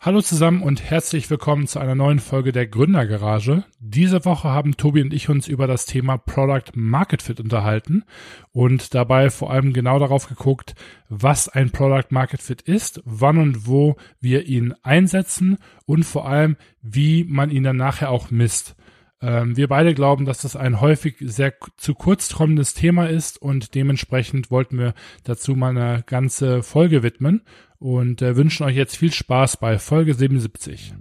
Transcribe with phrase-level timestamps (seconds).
[0.00, 3.64] Hallo zusammen und herzlich willkommen zu einer neuen Folge der Gründergarage.
[3.80, 8.04] Diese Woche haben Tobi und ich uns über das Thema Product Market Fit unterhalten
[8.52, 10.76] und dabei vor allem genau darauf geguckt,
[11.08, 16.56] was ein Product Market Fit ist, wann und wo wir ihn einsetzen und vor allem,
[16.80, 18.76] wie man ihn dann nachher auch misst.
[19.20, 23.74] Ähm, wir beide glauben, dass das ein häufig sehr zu kurz kommendes Thema ist und
[23.74, 24.94] dementsprechend wollten wir
[25.24, 27.42] dazu mal eine ganze Folge widmen
[27.78, 30.94] und äh, wünschen euch jetzt viel Spaß bei Folge 77.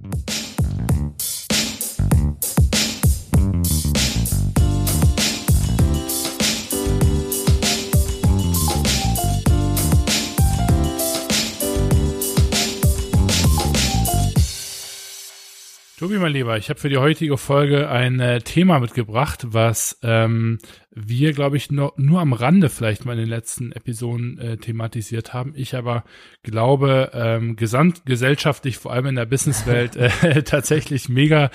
[16.00, 20.60] Tobi, mein Lieber, ich habe für die heutige Folge ein äh, Thema mitgebracht, was ähm,
[20.92, 25.34] wir, glaube ich, nur, nur am Rande vielleicht mal in den letzten Episoden äh, thematisiert
[25.34, 25.54] haben.
[25.56, 26.04] Ich aber
[26.44, 31.50] glaube, ähm, gesamtgesellschaftlich, vor allem in der Businesswelt, äh, tatsächlich mega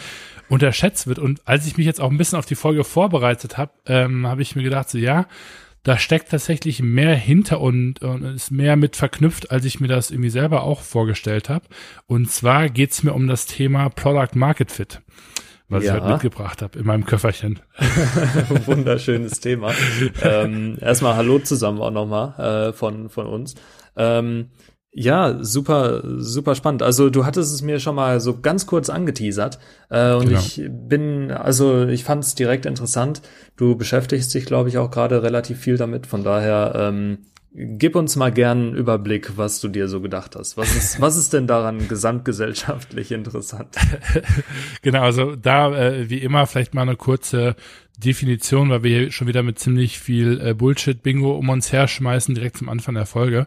[0.48, 1.20] unterschätzt wird.
[1.20, 4.42] Und als ich mich jetzt auch ein bisschen auf die Folge vorbereitet habe, ähm, habe
[4.42, 5.28] ich mir gedacht, so ja,
[5.82, 10.10] da steckt tatsächlich mehr hinter und, und ist mehr mit verknüpft, als ich mir das
[10.10, 11.66] irgendwie selber auch vorgestellt habe.
[12.06, 15.00] Und zwar geht's mir um das Thema Product Market Fit,
[15.68, 15.96] was ja.
[15.96, 17.58] ich heute mitgebracht habe in meinem Köfferchen.
[18.66, 19.72] Wunderschönes Thema.
[20.22, 23.56] ähm, erstmal Hallo zusammen auch nochmal äh, von, von uns.
[23.96, 24.50] Ähm,
[24.94, 26.82] ja, super, super spannend.
[26.82, 30.38] Also du hattest es mir schon mal so ganz kurz angeteasert äh, und genau.
[30.38, 33.22] ich bin, also ich fand es direkt interessant.
[33.56, 36.06] Du beschäftigst dich, glaube ich, auch gerade relativ viel damit.
[36.06, 37.18] Von daher ähm,
[37.54, 40.58] gib uns mal gern einen Überblick, was du dir so gedacht hast.
[40.58, 43.76] Was ist, was ist denn daran gesamtgesellschaftlich interessant?
[44.82, 47.56] genau, also da äh, wie immer vielleicht mal eine kurze
[47.96, 52.58] Definition, weil wir hier schon wieder mit ziemlich viel äh, Bullshit-Bingo um uns herschmeißen, direkt
[52.58, 53.46] zum Anfang der Folge.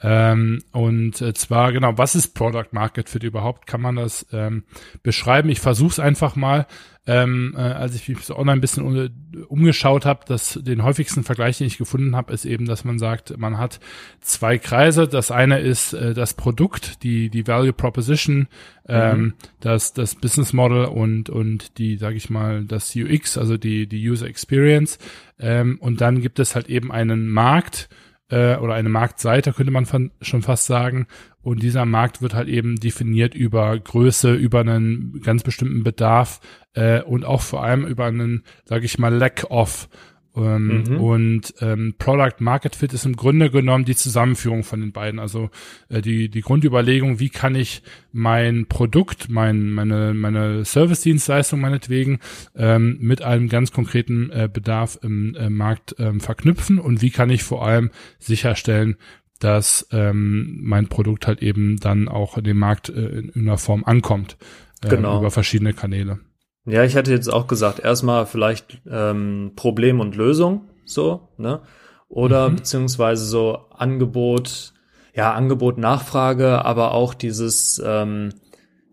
[0.00, 3.66] Ähm, und äh, zwar, genau, was ist Product Market Fit überhaupt?
[3.66, 4.62] Kann man das ähm,
[5.02, 5.48] beschreiben?
[5.48, 6.66] Ich versuche es einfach mal,
[7.08, 9.08] ähm, äh, als ich mich so online ein bisschen um,
[9.48, 13.36] umgeschaut habe, dass den häufigsten Vergleich, den ich gefunden habe, ist eben, dass man sagt,
[13.38, 13.80] man hat
[14.20, 15.08] zwei Kreise.
[15.08, 18.46] Das eine ist äh, das Produkt, die die Value Proposition,
[18.86, 19.34] ähm, mhm.
[19.60, 24.06] das das Business Model und und die, sage ich mal, das UX, also die die
[24.06, 24.98] User Experience.
[25.40, 27.88] Ähm, und dann gibt es halt eben einen Markt
[28.30, 31.06] äh, oder eine Marktseite, könnte man von, schon fast sagen.
[31.42, 36.40] Und dieser Markt wird halt eben definiert über Größe, über einen ganz bestimmten Bedarf
[36.74, 39.88] äh, und auch vor allem über einen, sage ich mal, Lack of.
[40.38, 41.00] Ähm, mhm.
[41.00, 45.18] Und ähm, Product Market Fit ist im Grunde genommen die Zusammenführung von den beiden.
[45.18, 45.50] Also
[45.88, 47.82] äh, die, die Grundüberlegung, wie kann ich
[48.12, 52.20] mein Produkt, mein, meine, meine Service-Dienstleistung meinetwegen
[52.56, 57.30] ähm, mit einem ganz konkreten äh, Bedarf im äh, Markt ähm, verknüpfen und wie kann
[57.30, 58.96] ich vor allem sicherstellen,
[59.38, 63.58] dass ähm, mein Produkt halt eben dann auch in dem Markt äh, in, in einer
[63.58, 64.36] Form ankommt.
[64.82, 65.18] Äh, genau.
[65.18, 66.20] Über verschiedene Kanäle.
[66.68, 71.60] Ja, ich hätte jetzt auch gesagt, erstmal vielleicht ähm, Problem und Lösung, so, ne?
[72.08, 72.56] Oder mhm.
[72.56, 74.74] beziehungsweise so Angebot,
[75.14, 78.34] ja, Angebot, Nachfrage, aber auch dieses, ähm,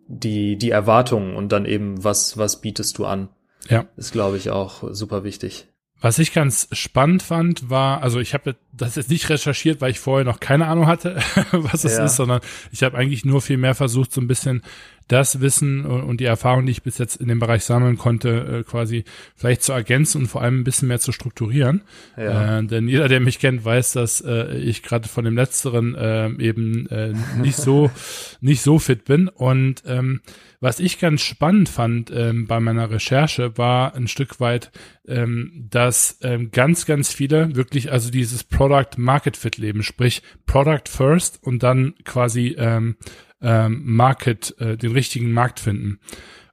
[0.07, 3.29] die, die Erwartungen und dann eben, was, was bietest du an?
[3.67, 3.85] Ja.
[3.97, 5.67] Ist, glaube ich, auch super wichtig.
[6.05, 9.99] Was ich ganz spannend fand, war, also ich habe das jetzt nicht recherchiert, weil ich
[9.99, 11.15] vorher noch keine Ahnung hatte,
[11.51, 12.05] was es ja.
[12.05, 14.61] ist, sondern ich habe eigentlich nur viel mehr versucht, so ein bisschen
[15.07, 18.63] das Wissen und die Erfahrung, die ich bis jetzt in dem Bereich sammeln konnte, äh,
[18.63, 19.03] quasi
[19.35, 21.81] vielleicht zu ergänzen und vor allem ein bisschen mehr zu strukturieren.
[22.17, 22.59] Ja.
[22.59, 26.29] Äh, denn jeder, der mich kennt, weiß, dass äh, ich gerade von dem Letzteren äh,
[26.37, 27.89] eben äh, nicht so
[28.41, 29.27] nicht so fit bin.
[29.27, 30.21] Und ähm,
[30.65, 34.71] was ich ganz spannend fand ähm, bei meiner Recherche, war ein Stück weit,
[35.07, 40.89] ähm, dass ähm, ganz, ganz viele wirklich also dieses Product Market Fit leben, sprich Product
[40.89, 42.95] First und dann quasi ähm,
[43.43, 45.99] ähm, Market, äh, den richtigen Markt finden.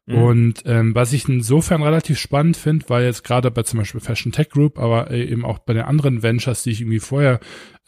[0.06, 0.14] Mhm.
[0.16, 4.32] Und ähm, was ich insofern relativ spannend finde, weil jetzt gerade bei zum Beispiel Fashion
[4.32, 7.38] Tech Group, aber äh, eben auch bei den anderen Ventures, die ich irgendwie vorher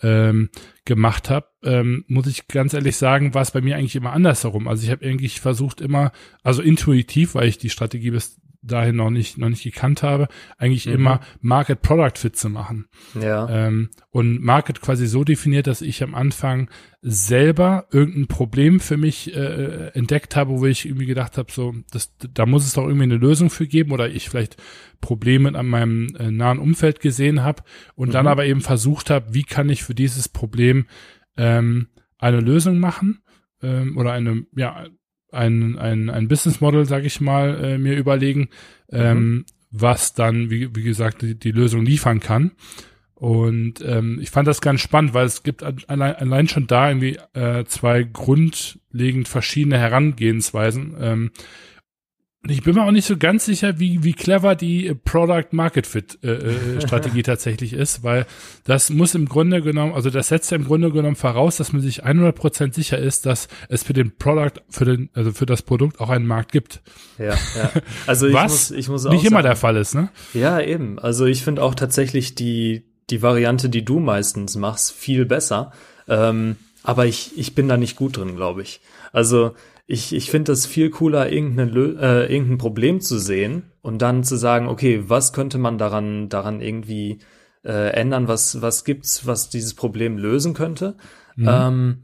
[0.02, 0.50] ähm,
[0.84, 4.68] gemacht habe, ähm, muss ich ganz ehrlich sagen, war es bei mir eigentlich immer andersherum.
[4.68, 6.12] Also ich habe eigentlich versucht immer,
[6.42, 10.28] also intuitiv, weil ich die Strategie bis dahin noch nicht noch nicht gekannt habe,
[10.58, 10.94] eigentlich mhm.
[10.94, 12.86] immer Market Product Fit zu machen.
[13.20, 13.48] Ja.
[13.48, 16.70] Ähm, und Market quasi so definiert, dass ich am Anfang
[17.02, 22.14] selber irgendein Problem für mich äh, entdeckt habe, wo ich irgendwie gedacht habe, so, das,
[22.16, 24.56] da muss es doch irgendwie eine Lösung für geben oder ich vielleicht
[25.02, 27.62] Probleme an meinem äh, nahen Umfeld gesehen habe
[27.94, 28.12] und mhm.
[28.12, 30.86] dann aber eben versucht habe, wie kann ich für dieses Problem
[31.36, 31.88] ähm,
[32.18, 33.22] eine Lösung machen
[33.62, 34.86] ähm, oder eine, ja,
[35.34, 38.48] ein, ein, ein Business Model, sag ich mal, äh, mir überlegen,
[38.90, 39.44] ähm, mhm.
[39.70, 42.52] was dann, wie, wie gesagt, die, die Lösung liefern kann.
[43.14, 47.18] Und ähm, ich fand das ganz spannend, weil es gibt allein, allein schon da irgendwie
[47.32, 50.94] äh, zwei grundlegend verschiedene Herangehensweisen.
[51.00, 51.30] Ähm,
[52.48, 56.18] ich bin mir auch nicht so ganz sicher, wie, wie clever die Product Market Fit
[56.22, 58.26] äh, äh Strategie tatsächlich ist, weil
[58.64, 61.80] das muss im Grunde genommen, also das setzt ja im Grunde genommen voraus, dass man
[61.80, 66.00] sich 100% sicher ist, dass es für den Product, für den, also für das Produkt
[66.00, 66.82] auch einen Markt gibt.
[67.18, 67.70] Ja, ja.
[68.06, 70.08] Also ich Was muss, ich muss auch nicht immer sagen, der Fall ist, ne?
[70.34, 70.98] Ja, eben.
[70.98, 75.72] Also ich finde auch tatsächlich die, die Variante, die du meistens machst, viel besser.
[76.08, 78.80] Ähm, aber ich, ich bin da nicht gut drin, glaube ich.
[79.12, 79.54] Also
[79.86, 84.36] ich, ich finde das viel cooler, irgendein, äh, irgendein Problem zu sehen und dann zu
[84.36, 87.18] sagen, okay, was könnte man daran, daran irgendwie
[87.64, 90.96] äh, ändern, was, was gibt's, was dieses Problem lösen könnte.
[91.36, 91.48] Mhm.
[91.48, 91.98] Ähm,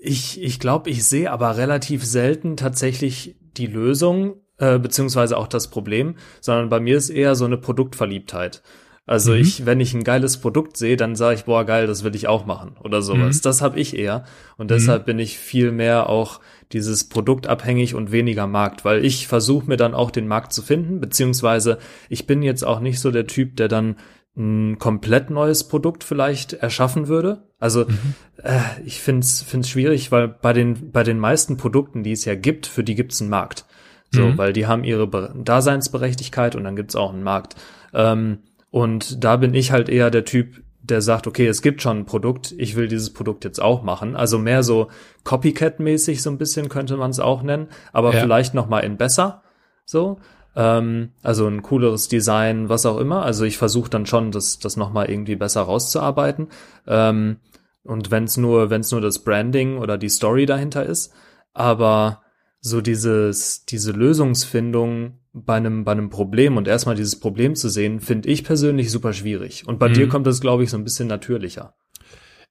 [0.00, 5.68] ich ich glaube, ich sehe aber relativ selten tatsächlich die Lösung, äh, beziehungsweise auch das
[5.68, 8.62] Problem, sondern bei mir ist eher so eine Produktverliebtheit.
[9.04, 9.38] Also mhm.
[9.38, 12.28] ich, wenn ich ein geiles Produkt sehe, dann sage ich, boah, geil, das will ich
[12.28, 13.38] auch machen oder sowas.
[13.38, 13.42] Mhm.
[13.42, 14.24] Das habe ich eher.
[14.56, 15.06] Und deshalb mhm.
[15.06, 16.40] bin ich viel mehr auch
[16.72, 20.62] dieses Produkt abhängig und weniger Markt, weil ich versuche mir dann auch den Markt zu
[20.62, 21.78] finden, beziehungsweise
[22.08, 23.96] ich bin jetzt auch nicht so der Typ, der dann
[24.36, 27.48] ein komplett neues Produkt vielleicht erschaffen würde.
[27.58, 28.14] Also mhm.
[28.42, 32.34] äh, ich finde es schwierig, weil bei den, bei den meisten Produkten, die es ja
[32.34, 33.66] gibt, für die gibt es einen Markt.
[34.10, 34.38] So, mhm.
[34.38, 37.56] weil die haben ihre Daseinsberechtigkeit und dann gibt es auch einen Markt.
[37.94, 38.38] Ähm,
[38.70, 42.04] und da bin ich halt eher der Typ, der sagt, okay, es gibt schon ein
[42.04, 44.14] Produkt, ich will dieses Produkt jetzt auch machen.
[44.14, 44.88] Also mehr so
[45.24, 48.20] Copycat-mäßig so ein bisschen könnte man es auch nennen, aber ja.
[48.20, 49.42] vielleicht noch mal in besser.
[49.86, 50.18] So,
[50.54, 53.22] ähm, also ein cooleres Design, was auch immer.
[53.22, 56.48] Also ich versuche dann schon, das, das noch mal irgendwie besser rauszuarbeiten.
[56.86, 57.38] Ähm,
[57.84, 61.14] und wenn es nur, wenn es nur das Branding oder die Story dahinter ist,
[61.54, 62.20] aber
[62.60, 68.00] so dieses, diese Lösungsfindung bei einem, bei einem Problem und erstmal dieses Problem zu sehen,
[68.00, 69.66] finde ich persönlich super schwierig.
[69.66, 69.94] Und bei mhm.
[69.94, 71.74] dir kommt das, glaube ich, so ein bisschen natürlicher.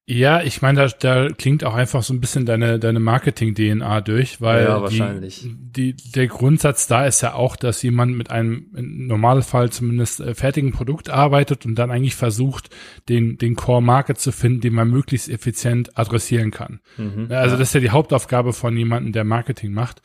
[0.08, 4.42] Ja, ich meine, da, da klingt auch einfach so ein bisschen deine, deine Marketing-DNA durch,
[4.42, 5.42] weil ja, wahrscheinlich.
[5.44, 10.20] Die, die, der Grundsatz da ist ja auch, dass jemand mit einem im Normalfall zumindest
[10.20, 12.72] äh, fertigen Produkt arbeitet und dann eigentlich versucht,
[13.10, 16.82] den, den Core-Market zu finden, den man möglichst effizient adressieren kann.
[16.98, 17.60] Mhm, also ja.
[17.60, 20.02] das ist ja die Hauptaufgabe von jemandem, der Marketing macht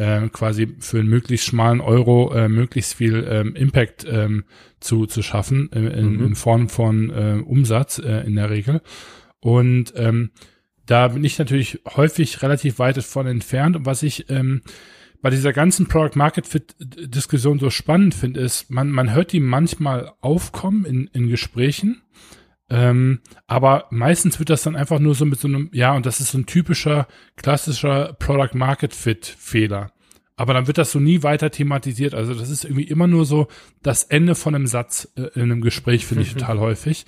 [0.00, 4.44] äh, quasi für einen möglichst schmalen Euro äh, möglichst viel ähm, Impact ähm,
[4.80, 6.26] zu, zu schaffen, äh, in, mhm.
[6.28, 8.80] in Form von äh, Umsatz äh, in der Regel.
[9.40, 10.30] Und ähm,
[10.86, 13.76] da bin ich natürlich häufig relativ weit davon entfernt.
[13.76, 14.62] Und was ich ähm,
[15.20, 19.40] bei dieser ganzen Product Market Fit Diskussion so spannend finde, ist, man, man hört die
[19.40, 22.00] manchmal aufkommen in, in Gesprächen.
[22.70, 26.20] Ähm, aber meistens wird das dann einfach nur so mit so einem, ja, und das
[26.20, 29.92] ist so ein typischer, klassischer Product Market Fit Fehler.
[30.36, 32.14] Aber dann wird das so nie weiter thematisiert.
[32.14, 33.48] Also das ist irgendwie immer nur so
[33.82, 37.04] das Ende von einem Satz äh, in einem Gespräch, finde ich total häufig.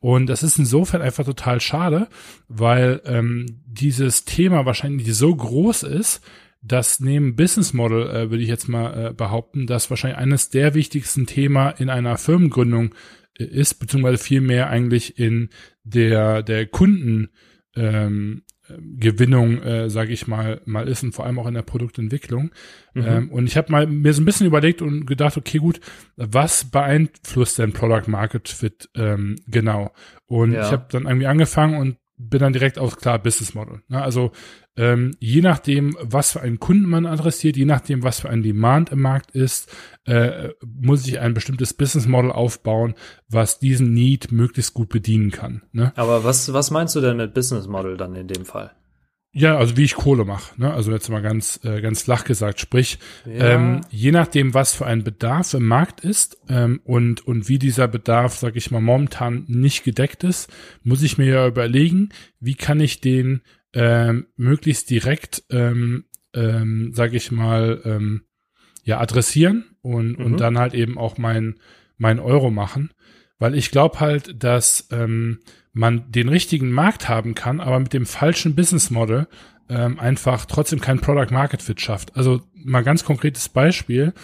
[0.00, 2.08] Und das ist insofern einfach total schade,
[2.48, 6.20] weil ähm, dieses Thema wahrscheinlich so groß ist,
[6.60, 10.74] dass neben Business Model, äh, würde ich jetzt mal äh, behaupten, dass wahrscheinlich eines der
[10.74, 12.94] wichtigsten Thema in einer Firmengründung
[13.36, 15.50] ist, beziehungsweise vielmehr eigentlich in
[15.82, 17.30] der, der Kunden,
[17.74, 18.42] ähm,
[18.96, 22.50] Gewinnung, äh, sage ich mal, mal ist und vor allem auch in der Produktentwicklung.
[22.94, 23.04] Mhm.
[23.06, 25.80] Ähm, und ich habe mal mir so ein bisschen überlegt und gedacht, okay, gut,
[26.16, 29.92] was beeinflusst denn Product Market Fit ähm, genau?
[30.26, 30.64] Und ja.
[30.64, 33.82] ich habe dann irgendwie angefangen und bin dann direkt aufs klar Business Model.
[33.88, 34.02] Ne?
[34.02, 34.30] Also
[34.76, 38.90] ähm, je nachdem, was für einen Kunden man adressiert, je nachdem, was für ein Demand
[38.90, 39.74] im Markt ist,
[40.04, 42.94] äh, muss ich ein bestimmtes Business Model aufbauen,
[43.28, 45.62] was diesen Need möglichst gut bedienen kann.
[45.72, 45.92] Ne?
[45.96, 48.72] Aber was, was meinst du denn mit Business Model dann in dem Fall?
[49.36, 50.72] Ja, also wie ich Kohle mache, ne?
[50.72, 53.54] Also jetzt mal ganz äh, ganz flach gesagt, sprich, ja.
[53.54, 57.88] ähm, je nachdem, was für ein Bedarf im Markt ist ähm, und und wie dieser
[57.88, 60.52] Bedarf, sag ich mal, momentan nicht gedeckt ist,
[60.84, 67.12] muss ich mir ja überlegen, wie kann ich den ähm, möglichst direkt, ähm, ähm, sag
[67.12, 68.22] ich mal, ähm,
[68.84, 70.24] ja adressieren und mhm.
[70.24, 71.56] und dann halt eben auch mein
[71.96, 72.93] mein Euro machen,
[73.44, 75.40] weil ich glaube halt, dass ähm,
[75.74, 79.28] man den richtigen Markt haben kann, aber mit dem falschen Business Model
[79.68, 82.16] ähm, einfach trotzdem kein Product Market Fit schafft.
[82.16, 84.14] Also mal ganz konkretes Beispiel,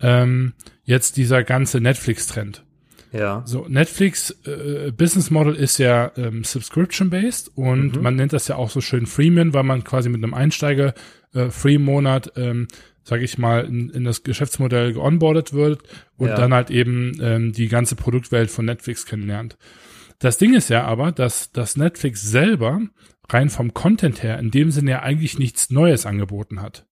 [0.00, 2.64] ähm, jetzt dieser ganze Netflix-Trend.
[3.12, 3.42] Ja.
[3.44, 8.02] So, Netflix äh, Business Model ist ja ähm, subscription-based und mhm.
[8.02, 10.94] man nennt das ja auch so schön Freemium, weil man quasi mit einem Einsteiger
[11.34, 12.68] äh, Free-Monat, ähm,
[13.04, 15.82] sage ich mal, in, in das Geschäftsmodell geonboardet wird
[16.16, 16.36] und ja.
[16.36, 19.56] dann halt eben ähm, die ganze Produktwelt von Netflix kennenlernt.
[20.18, 22.80] Das Ding ist ja aber, dass, dass Netflix selber
[23.28, 26.86] rein vom Content her in dem Sinne ja eigentlich nichts Neues angeboten hat.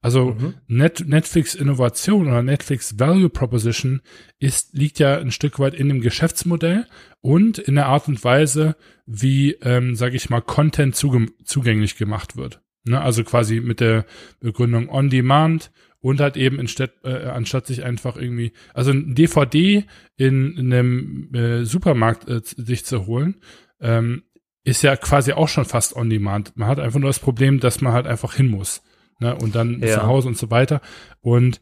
[0.00, 0.54] Also mhm.
[0.68, 4.00] Net Netflix Innovation oder Netflix Value Proposition
[4.38, 6.86] ist, liegt ja ein Stück weit in dem Geschäftsmodell
[7.20, 12.60] und in der Art und Weise, wie, ähm, sage ich mal, Content zugänglich gemacht wird.
[12.84, 13.00] Ne?
[13.00, 14.04] Also quasi mit der
[14.40, 15.70] Begründung On Demand
[16.00, 19.84] und halt eben instead, äh, anstatt sich einfach irgendwie, also ein DVD
[20.16, 23.36] in, in einem äh, Supermarkt äh, sich zu holen,
[23.80, 24.22] ähm,
[24.64, 26.56] ist ja quasi auch schon fast on demand.
[26.56, 28.82] Man hat einfach nur das Problem, dass man halt einfach hin muss.
[29.18, 29.34] Ne?
[29.34, 30.00] Und dann ja.
[30.00, 30.80] zu Hause und so weiter.
[31.20, 31.60] Und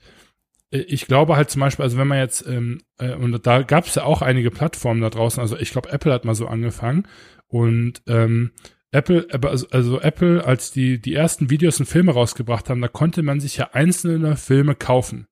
[0.71, 3.87] äh, ich glaube halt zum Beispiel, also wenn man jetzt, ähm, äh, und da gab
[3.87, 7.07] es ja auch einige Plattformen da draußen, also ich glaube, Apple hat mal so angefangen
[7.49, 8.53] und ähm,
[8.97, 13.23] Apple, also, also Apple, als die die ersten Videos und Filme rausgebracht haben, da konnte
[13.23, 15.27] man sich ja einzelne Filme kaufen.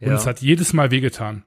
[0.00, 0.14] Und ja.
[0.14, 1.44] es hat jedes Mal wehgetan.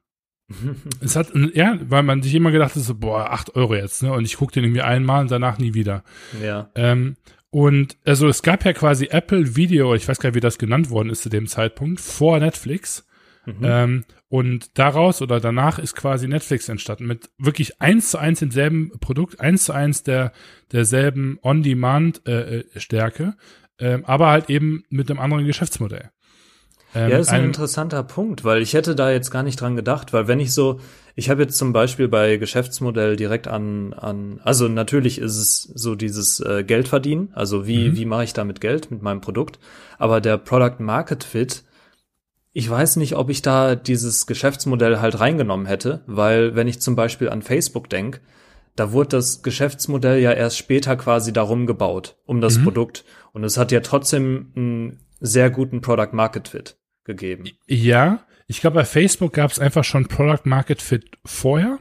[0.99, 4.11] es hat, ja, weil man sich immer gedacht hat, so, boah, acht Euro jetzt, ne?
[4.11, 6.03] Und ich gucke den irgendwie einmal und danach nie wieder.
[6.43, 6.69] Ja.
[6.75, 7.15] Ähm,
[7.49, 10.89] und also es gab ja quasi Apple Video, ich weiß gar nicht, wie das genannt
[10.89, 13.07] worden ist zu dem Zeitpunkt, vor Netflix.
[13.45, 13.59] Mhm.
[13.63, 18.91] Ähm, und daraus oder danach ist quasi Netflix entstanden mit wirklich eins zu eins demselben
[18.99, 20.31] Produkt, eins zu eins der
[20.71, 23.35] derselben On-Demand-Stärke,
[23.77, 26.09] äh, äh, aber halt eben mit einem anderen Geschäftsmodell.
[26.95, 29.75] Ähm, ja, ist ein, ein interessanter Punkt, weil ich hätte da jetzt gar nicht dran
[29.75, 30.79] gedacht, weil wenn ich so,
[31.13, 35.93] ich habe jetzt zum Beispiel bei Geschäftsmodell direkt an, an, also natürlich ist es so
[35.93, 37.97] dieses äh, Geld verdienen, also wie, mhm.
[37.97, 39.59] wie mache ich damit Geld mit meinem Produkt,
[39.99, 41.63] aber der Product Market Fit,
[42.53, 46.95] ich weiß nicht, ob ich da dieses Geschäftsmodell halt reingenommen hätte, weil wenn ich zum
[46.95, 48.21] Beispiel an Facebook denke,
[48.75, 52.63] da wurde das Geschäftsmodell ja erst später quasi darum gebaut, um das mhm.
[52.63, 53.05] Produkt.
[53.31, 57.45] Und es hat ja trotzdem einen sehr guten Product Market Fit gegeben.
[57.67, 61.79] Ja, ich glaube, bei Facebook gab es einfach schon Product Market Fit vorher,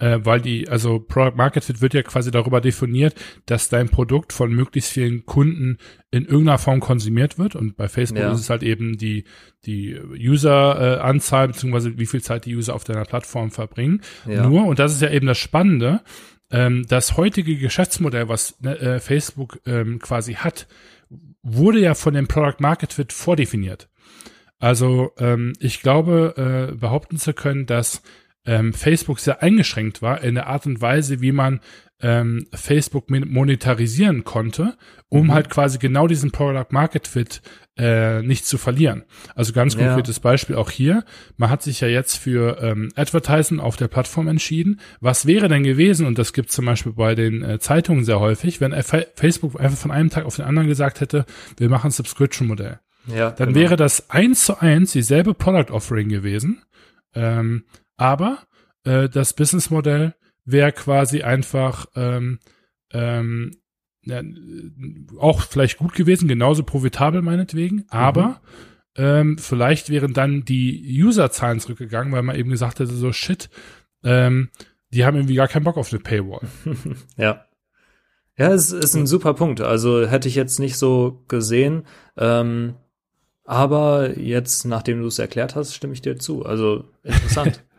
[0.00, 3.14] äh, weil die, also Product Market Fit wird ja quasi darüber definiert,
[3.46, 5.78] dass dein Produkt von möglichst vielen Kunden
[6.10, 7.54] in irgendeiner Form konsumiert wird.
[7.54, 8.32] Und bei Facebook ja.
[8.32, 9.24] ist es halt eben die,
[9.66, 14.00] die User-Anzahl, äh, beziehungsweise wie viel Zeit die User auf deiner Plattform verbringen.
[14.26, 14.46] Ja.
[14.48, 16.00] Nur, und das ist ja eben das Spannende,
[16.50, 20.66] ähm, das heutige Geschäftsmodell, was ne, äh, Facebook ähm, quasi hat,
[21.42, 23.88] wurde ja von dem Product Market Fit vordefiniert.
[24.58, 28.02] Also ähm, ich glaube, äh, behaupten zu können, dass
[28.50, 31.60] ähm, Facebook sehr eingeschränkt war in der Art und Weise, wie man
[32.02, 34.76] ähm, Facebook monetarisieren konnte,
[35.08, 35.34] um mhm.
[35.34, 37.42] halt quasi genau diesen Product Market Fit
[37.78, 39.04] äh, nicht zu verlieren.
[39.36, 40.22] Also ganz konkretes ja.
[40.22, 41.04] Beispiel auch hier.
[41.36, 44.80] Man hat sich ja jetzt für ähm, Advertisen auf der Plattform entschieden.
[45.00, 48.60] Was wäre denn gewesen, und das gibt zum Beispiel bei den äh, Zeitungen sehr häufig,
[48.60, 48.74] wenn
[49.14, 51.24] Facebook einfach von einem Tag auf den anderen gesagt hätte,
[51.56, 52.80] wir machen ein Subscription-Modell.
[53.06, 53.60] Ja, dann genau.
[53.60, 56.62] wäre das eins zu eins dieselbe Product Offering gewesen.
[57.14, 57.64] Ähm,
[58.00, 58.38] aber
[58.84, 60.14] äh, das Businessmodell
[60.46, 62.38] wäre quasi einfach ähm,
[62.92, 63.52] ähm,
[64.02, 64.22] ja,
[65.18, 67.84] auch vielleicht gut gewesen, genauso profitabel meinetwegen, mhm.
[67.90, 68.40] aber
[68.96, 73.50] ähm, vielleicht wären dann die Userzahlen zurückgegangen, weil man eben gesagt hätte, so shit,
[74.02, 74.48] ähm,
[74.92, 76.48] die haben irgendwie gar keinen Bock auf eine Paywall.
[77.16, 77.44] ja.
[78.38, 79.60] Ja, es ist ein super Punkt.
[79.60, 81.84] Also hätte ich jetzt nicht so gesehen.
[82.16, 82.76] Ähm,
[83.44, 86.46] aber jetzt, nachdem du es erklärt hast, stimme ich dir zu.
[86.46, 87.62] Also interessant.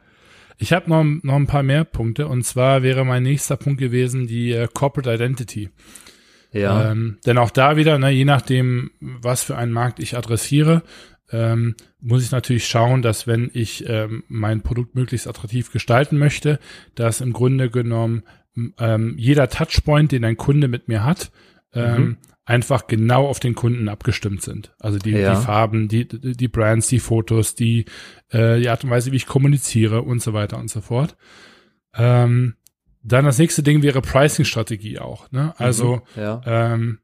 [0.62, 2.28] ich habe noch, noch ein paar mehr Punkte.
[2.28, 5.70] Und zwar wäre mein nächster Punkt gewesen die äh, Corporate Identity.
[6.52, 6.92] Ja.
[6.92, 10.84] Ähm, denn auch da wieder, ne, je nachdem, was für einen Markt ich adressiere,
[11.32, 16.60] ähm, muss ich natürlich schauen, dass wenn ich ähm, mein Produkt möglichst attraktiv gestalten möchte,
[16.94, 18.24] dass im Grunde genommen
[18.78, 21.32] ähm, jeder Touchpoint, den ein Kunde mit mir hat,
[21.74, 24.74] ähm, mhm einfach genau auf den Kunden abgestimmt sind.
[24.80, 25.36] Also die, ja.
[25.36, 27.86] die Farben, die, die Brands, die Fotos, die,
[28.30, 31.16] äh, die Art und Weise, wie ich kommuniziere und so weiter und so fort.
[31.94, 32.56] Ähm,
[33.04, 35.32] dann das nächste Ding wäre Pricing-Strategie auch.
[35.32, 35.54] Ne?
[35.58, 36.42] Also mhm, ja.
[36.46, 37.00] ähm,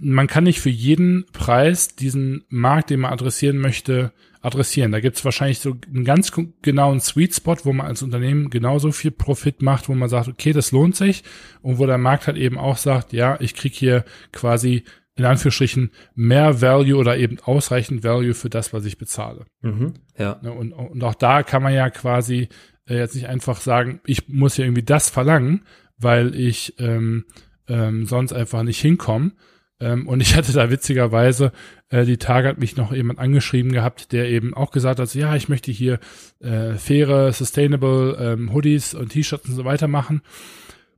[0.00, 4.92] man kann nicht für jeden Preis diesen Markt, den man adressieren möchte, adressieren.
[4.92, 6.32] Da gibt es wahrscheinlich so einen ganz
[6.62, 10.52] genauen Sweet Spot, wo man als Unternehmen genauso viel Profit macht, wo man sagt, okay,
[10.52, 11.24] das lohnt sich
[11.60, 14.84] und wo der Markt halt eben auch sagt, ja, ich krieg hier quasi
[15.16, 19.46] in Anführungsstrichen mehr Value oder eben ausreichend Value für das, was ich bezahle.
[19.62, 20.38] Mhm, ja.
[20.42, 22.48] Ne, und, und auch da kann man ja quasi
[22.88, 25.64] äh, jetzt nicht einfach sagen, ich muss hier irgendwie das verlangen,
[25.98, 27.24] weil ich ähm,
[27.66, 29.32] ähm, sonst einfach nicht hinkomme,
[29.80, 31.52] ähm, und ich hatte da witzigerweise,
[31.90, 35.36] äh, die Tage hat mich noch jemand angeschrieben gehabt, der eben auch gesagt hat, ja,
[35.36, 36.00] ich möchte hier
[36.40, 40.22] äh, faire, sustainable ähm, Hoodies und T-Shirts und so weiter machen.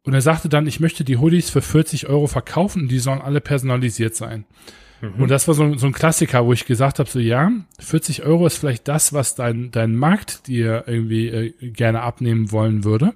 [0.02, 3.20] Und er sagte dann, ich möchte die Hoodies für 40 Euro verkaufen und die sollen
[3.20, 4.46] alle personalisiert sein.
[5.02, 5.22] Mhm.
[5.22, 8.46] Und das war so, so ein Klassiker, wo ich gesagt habe, so ja, 40 Euro
[8.46, 13.12] ist vielleicht das, was dein, dein Markt dir irgendwie äh, gerne abnehmen wollen würde.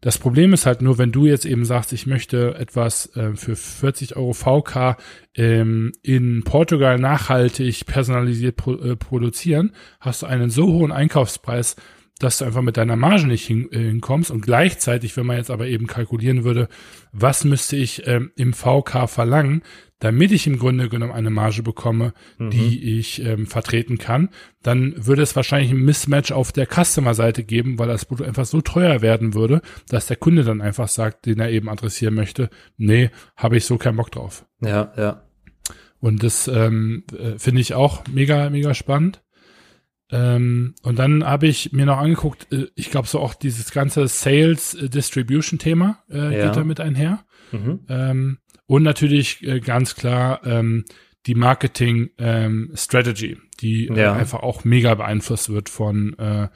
[0.00, 3.54] Das Problem ist halt nur, wenn du jetzt eben sagst, ich möchte etwas äh, für
[3.54, 4.96] 40 Euro VK
[5.34, 11.76] ähm, in Portugal nachhaltig personalisiert pro, äh, produzieren, hast du einen so hohen Einkaufspreis,
[12.18, 14.30] dass du einfach mit deiner Marge nicht hin, äh, hinkommst.
[14.30, 16.68] Und gleichzeitig, wenn man jetzt aber eben kalkulieren würde,
[17.12, 19.62] was müsste ich ähm, im VK verlangen,
[20.00, 22.50] damit ich im Grunde genommen eine Marge bekomme, mhm.
[22.50, 24.30] die ich ähm, vertreten kann,
[24.62, 28.60] dann würde es wahrscheinlich ein Mismatch auf der Customer-Seite geben, weil das Produkt einfach so
[28.60, 33.10] teuer werden würde, dass der Kunde dann einfach sagt, den er eben adressieren möchte, nee,
[33.36, 34.46] habe ich so keinen Bock drauf.
[34.60, 35.22] Ja, ja.
[36.00, 39.22] Und das ähm, äh, finde ich auch mega, mega spannend.
[40.10, 44.08] Ähm, und dann habe ich mir noch angeguckt, äh, ich glaube so auch dieses ganze
[44.08, 46.46] Sales äh, Distribution Thema äh, ja.
[46.46, 47.24] geht damit einher.
[47.52, 47.80] Mhm.
[47.88, 48.38] Ähm,
[48.70, 50.84] und natürlich äh, ganz klar ähm,
[51.26, 54.12] die Marketing ähm, Strategy, die äh, ja.
[54.12, 56.46] einfach auch mega beeinflusst wird von äh,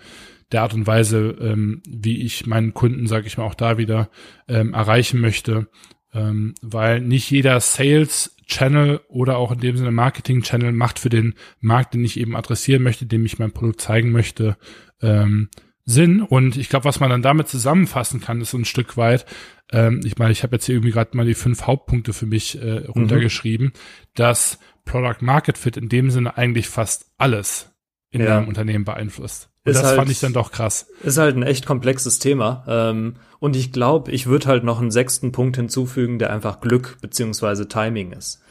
[0.52, 4.10] der Art und Weise, ähm, wie ich meinen Kunden, sage ich mal, auch da wieder
[4.46, 5.66] ähm, erreichen möchte.
[6.12, 11.08] Ähm, weil nicht jeder Sales Channel oder auch in dem Sinne Marketing Channel macht für
[11.08, 14.56] den Markt, den ich eben adressieren möchte, dem ich mein Produkt zeigen möchte,
[15.02, 15.48] ähm,
[15.84, 16.22] Sinn.
[16.22, 19.26] Und ich glaube, was man dann damit zusammenfassen kann, ist so ein Stück weit,
[19.72, 22.60] ähm, ich meine, ich habe jetzt hier irgendwie gerade mal die fünf Hauptpunkte für mich
[22.60, 22.86] äh, mhm.
[22.86, 23.72] runtergeschrieben, mhm.
[24.14, 27.70] dass Product Market Fit in dem Sinne eigentlich fast alles
[28.10, 28.38] in ja.
[28.38, 29.50] einem Unternehmen beeinflusst.
[29.64, 30.86] Und ist das halt, fand ich dann doch krass.
[31.02, 32.64] Ist halt ein echt komplexes Thema.
[32.68, 36.98] Ähm, und ich glaube, ich würde halt noch einen sechsten Punkt hinzufügen, der einfach Glück
[37.00, 38.42] beziehungsweise Timing ist.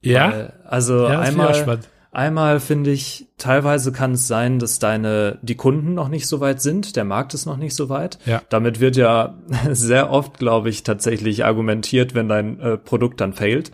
[0.00, 0.32] Ja.
[0.32, 1.80] Weil, also ja, einmal,
[2.14, 6.60] einmal finde ich, teilweise kann es sein, dass deine, die Kunden noch nicht so weit
[6.60, 8.18] sind, der Markt ist noch nicht so weit.
[8.26, 8.42] Ja.
[8.48, 9.34] Damit wird ja
[9.70, 13.72] sehr oft, glaube ich, tatsächlich argumentiert, wenn dein äh, Produkt dann failt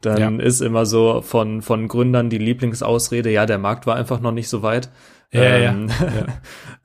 [0.00, 0.44] dann ja.
[0.44, 4.48] ist immer so von, von Gründern die Lieblingsausrede, ja, der Markt war einfach noch nicht
[4.48, 4.90] so weit.
[5.30, 6.26] Ja, ähm, ja, ja.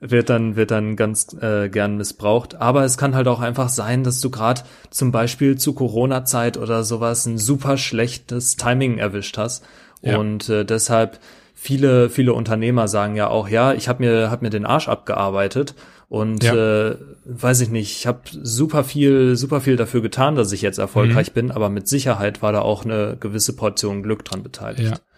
[0.00, 2.56] wird dann wird dann ganz äh, gern missbraucht.
[2.56, 6.84] Aber es kann halt auch einfach sein, dass du gerade zum Beispiel zu Corona-Zeit oder
[6.84, 9.64] sowas ein super schlechtes Timing erwischt hast
[10.04, 10.18] ja.
[10.18, 11.18] und äh, deshalb
[11.54, 15.74] viele viele Unternehmer sagen ja auch, ja, ich habe mir hab mir den Arsch abgearbeitet
[16.08, 16.90] und ja.
[16.90, 20.78] äh, weiß ich nicht, ich habe super viel, super viel dafür getan, dass ich jetzt
[20.78, 21.34] erfolgreich mhm.
[21.34, 24.90] bin, aber mit Sicherheit war da auch eine gewisse Portion Glück dran beteiligt.
[24.90, 25.13] Ja.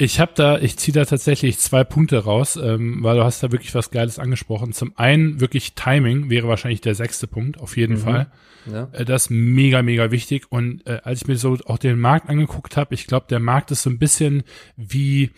[0.00, 3.50] Ich habe da, ich ziehe da tatsächlich zwei Punkte raus, ähm, weil du hast da
[3.50, 4.72] wirklich was Geiles angesprochen.
[4.72, 7.98] Zum einen wirklich Timing wäre wahrscheinlich der sechste Punkt, auf jeden mhm.
[7.98, 8.26] Fall.
[8.72, 8.88] Ja.
[8.92, 10.46] Äh, das ist mega, mega wichtig.
[10.50, 13.72] Und äh, als ich mir so auch den Markt angeguckt habe, ich glaube, der Markt
[13.72, 14.44] ist so ein bisschen
[14.76, 15.30] wie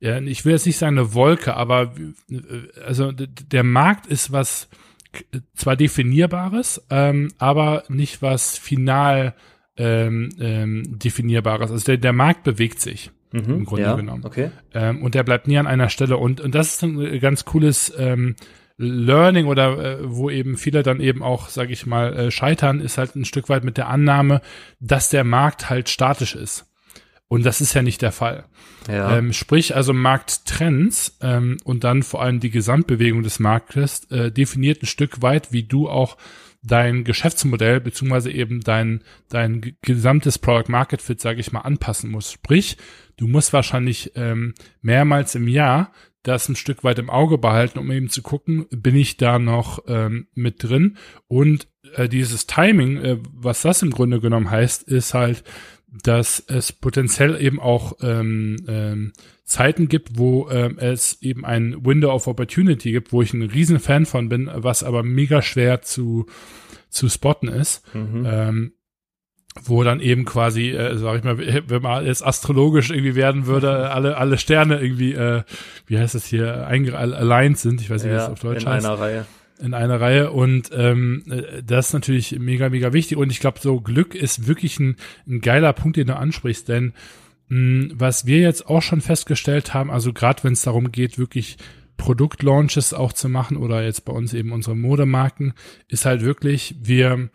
[0.00, 1.94] ja, ich will jetzt nicht sagen eine Wolke, aber
[2.84, 4.68] also der Markt ist was
[5.54, 9.34] zwar definierbares, ähm, aber nicht was final
[9.78, 11.70] ähm, ähm, definierbares.
[11.70, 14.24] Also der, der Markt bewegt sich mhm, im Grunde ja, genommen.
[14.24, 14.50] Okay.
[14.74, 16.16] Ähm, und der bleibt nie an einer Stelle.
[16.16, 18.36] Und, und das ist ein ganz cooles ähm,
[18.78, 22.98] Learning oder äh, wo eben viele dann eben auch, sage ich mal, äh, scheitern, ist
[22.98, 24.42] halt ein Stück weit mit der Annahme,
[24.80, 26.66] dass der Markt halt statisch ist.
[27.28, 28.44] Und das ist ja nicht der Fall.
[28.88, 29.16] Ja.
[29.16, 34.82] Ähm, sprich also Markttrends ähm, und dann vor allem die Gesamtbewegung des Marktes äh, definiert
[34.82, 36.16] ein Stück weit, wie du auch
[36.66, 42.32] dein Geschäftsmodell beziehungsweise eben dein dein gesamtes Product Market Fit, sage ich mal, anpassen musst.
[42.32, 42.76] Sprich,
[43.16, 47.90] du musst wahrscheinlich ähm, mehrmals im Jahr das ein Stück weit im Auge behalten, um
[47.92, 50.96] eben zu gucken, bin ich da noch ähm, mit drin
[51.28, 55.44] und äh, dieses Timing, äh, was das im Grunde genommen heißt, ist halt
[56.02, 59.12] dass es potenziell eben auch ähm, ähm,
[59.44, 63.78] Zeiten gibt, wo ähm, es eben ein Window of Opportunity gibt, wo ich ein riesen
[63.78, 66.26] Fan von bin, was aber mega schwer zu
[66.88, 67.82] zu spotten ist.
[67.94, 68.26] Mhm.
[68.26, 68.72] Ähm,
[69.62, 73.90] wo dann eben quasi, äh, sag ich mal, wenn man jetzt astrologisch irgendwie werden würde,
[73.90, 75.44] alle alle Sterne irgendwie, äh,
[75.86, 77.80] wie heißt das hier, aligned sind.
[77.80, 78.84] Ich weiß nicht, ja, wie das auf Deutsch in heißt.
[78.84, 79.26] In einer Reihe
[79.58, 83.58] in einer Reihe und ähm, äh, das ist natürlich mega, mega wichtig und ich glaube,
[83.60, 86.92] so Glück ist wirklich ein, ein geiler Punkt, den du ansprichst, denn
[87.48, 91.56] mh, was wir jetzt auch schon festgestellt haben, also gerade wenn es darum geht, wirklich
[91.96, 95.54] Produktlaunches auch zu machen oder jetzt bei uns eben unsere Modemarken,
[95.88, 97.30] ist halt wirklich, wir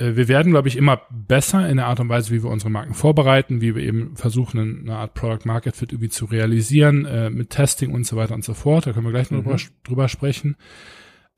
[0.00, 2.70] äh, wir werden, glaube ich, immer besser in der Art und Weise, wie wir unsere
[2.70, 7.30] Marken vorbereiten, wie wir eben versuchen, eine Art Product Market Fit irgendwie zu realisieren, äh,
[7.30, 8.86] mit Testing und so weiter und so fort.
[8.86, 9.44] Da können wir gleich noch mhm.
[9.44, 10.56] drüber, drüber sprechen.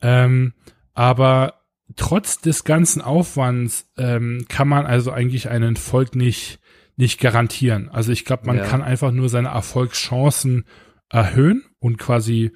[0.03, 0.53] Ähm,
[0.95, 1.55] aber
[1.97, 6.61] trotz des ganzen Aufwands ähm, kann man also eigentlich einen Erfolg nicht,
[6.97, 7.89] nicht garantieren.
[7.89, 8.65] Also ich glaube, man ja.
[8.65, 10.65] kann einfach nur seine Erfolgschancen
[11.09, 12.53] erhöhen und quasi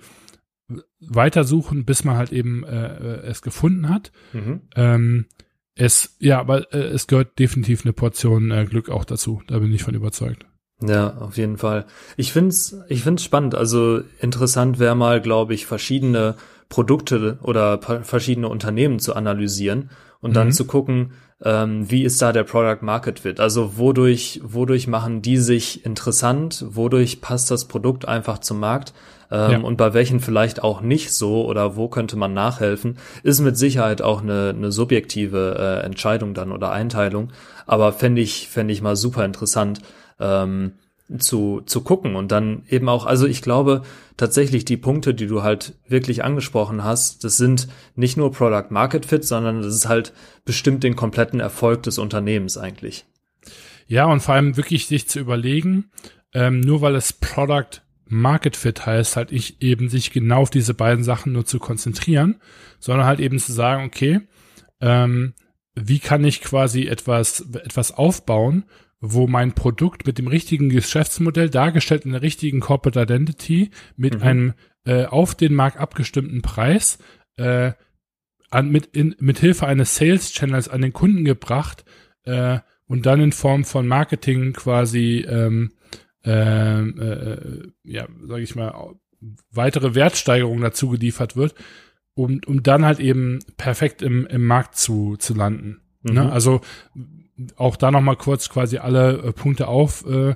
[1.01, 4.13] weitersuchen, bis man halt eben äh, es gefunden hat.
[4.33, 4.63] Mhm.
[4.75, 5.27] Ähm,
[5.75, 9.43] es, ja, aber äh, es gehört definitiv eine Portion äh, Glück auch dazu.
[9.47, 10.47] Da bin ich von überzeugt.
[10.81, 11.87] Ja, auf jeden Fall.
[12.17, 13.55] Ich find's, ich find's spannend.
[13.55, 16.37] Also interessant wäre mal, glaube ich, verschiedene
[16.69, 20.35] Produkte oder verschiedene Unternehmen zu analysieren und mhm.
[20.35, 23.41] dann zu gucken, ähm, wie ist da der Product Market Fit?
[23.41, 26.65] Also wodurch, wodurch machen die sich interessant?
[26.69, 28.95] Wodurch passt das Produkt einfach zum Markt?
[29.31, 29.59] Ähm, ja.
[29.59, 32.99] Und bei welchen vielleicht auch nicht so oder wo könnte man nachhelfen?
[33.23, 37.33] Ist mit Sicherheit auch eine, eine subjektive äh, Entscheidung dann oder Einteilung.
[37.67, 39.81] Aber fände ich, fände ich mal super interessant.
[40.19, 40.73] Ähm,
[41.19, 43.83] zu, zu gucken und dann eben auch, also ich glaube
[44.17, 49.07] tatsächlich die Punkte, die du halt wirklich angesprochen hast, das sind nicht nur Product Market
[49.07, 50.13] Fit, sondern das ist halt
[50.45, 53.07] bestimmt den kompletten Erfolg des Unternehmens eigentlich.
[53.87, 55.91] Ja, und vor allem wirklich sich zu überlegen,
[56.35, 60.75] ähm, nur weil es Product Market Fit heißt, halt ich eben sich genau auf diese
[60.75, 62.41] beiden Sachen nur zu konzentrieren,
[62.79, 64.21] sondern halt eben zu sagen, okay,
[64.81, 65.35] ähm,
[65.75, 68.65] wie kann ich quasi etwas, etwas aufbauen,
[69.01, 74.23] wo mein Produkt mit dem richtigen Geschäftsmodell dargestellt in der richtigen Corporate Identity mit mhm.
[74.23, 74.55] einem
[74.85, 76.99] äh, auf den Markt abgestimmten Preis
[77.37, 77.73] äh,
[78.51, 81.85] an, mit, in, mit Hilfe eines Sales Channels an den Kunden gebracht
[82.25, 85.73] äh, und dann in Form von Marketing quasi ähm,
[86.25, 88.97] äh, äh, ja, sage ich mal,
[89.51, 91.55] weitere Wertsteigerung dazu geliefert wird,
[92.15, 95.81] um, um dann halt eben perfekt im, im Markt zu, zu landen.
[96.03, 96.13] Ne?
[96.13, 96.15] Mhm.
[96.15, 96.33] Ne?
[96.33, 96.61] Also
[97.57, 100.35] auch da nochmal kurz quasi alle äh, Punkte auf äh.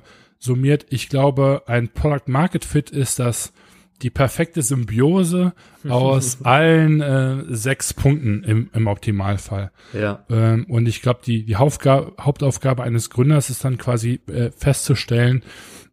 [0.89, 3.53] Ich glaube, ein Product Market Fit ist das
[4.01, 5.53] die perfekte Symbiose
[5.89, 9.71] aus allen äh, sechs Punkten im, im Optimalfall.
[9.93, 10.25] Ja.
[10.29, 15.43] Ähm, und ich glaube, die, die Hauptaufgabe eines Gründers ist dann quasi äh, festzustellen,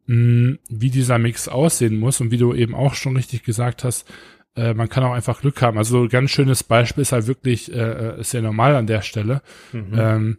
[0.06, 2.20] mh, wie dieser Mix aussehen muss.
[2.20, 4.08] Und wie du eben auch schon richtig gesagt hast,
[4.56, 5.78] äh, man kann auch einfach Glück haben.
[5.78, 9.02] Also ein ganz schönes Beispiel ist halt wirklich, äh, äh ist ja normal an der
[9.02, 9.42] Stelle.
[9.72, 9.92] Mhm.
[9.94, 10.38] Ähm,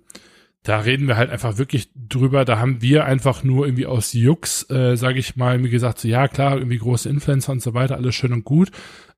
[0.63, 2.43] da reden wir halt einfach wirklich drüber.
[2.45, 6.07] Da haben wir einfach nur irgendwie aus Jux, äh, sage ich mal, wie gesagt, so
[6.07, 8.71] ja klar, irgendwie große Influencer und so weiter, alles schön und gut.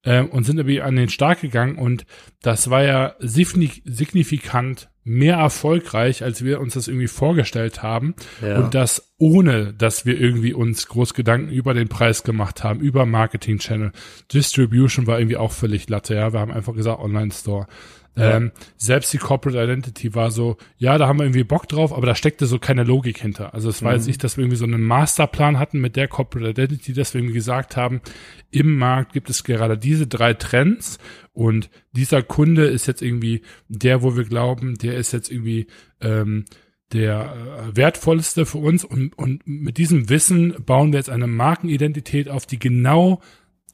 [0.03, 2.05] Äh, und sind irgendwie an den Start gegangen und
[2.41, 8.15] das war ja signifikant mehr erfolgreich, als wir uns das irgendwie vorgestellt haben.
[8.41, 8.59] Ja.
[8.59, 13.05] Und das ohne, dass wir irgendwie uns groß Gedanken über den Preis gemacht haben, über
[13.05, 13.91] Marketing Channel.
[14.31, 16.33] Distribution war irgendwie auch völlig latte, ja.
[16.33, 17.67] Wir haben einfach gesagt Online Store.
[18.15, 18.35] Ja.
[18.37, 22.05] Ähm, selbst die Corporate Identity war so, ja, da haben wir irgendwie Bock drauf, aber
[22.05, 23.53] da steckte so keine Logik hinter.
[23.53, 23.97] Also es war mhm.
[23.97, 27.19] jetzt nicht, dass wir irgendwie so einen Masterplan hatten mit der Corporate Identity, dass wir
[27.19, 28.01] irgendwie gesagt haben,
[28.49, 30.99] im Markt gibt es gerade diese drei Trends
[31.31, 35.67] und dieser Kunde ist jetzt irgendwie der, wo wir glauben, der ist jetzt irgendwie
[36.01, 36.43] ähm,
[36.91, 42.27] der äh, wertvollste für uns und, und mit diesem Wissen bauen wir jetzt eine Markenidentität
[42.27, 43.21] auf, die genau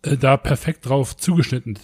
[0.03, 1.79] äh, da perfekt drauf zugeschnitten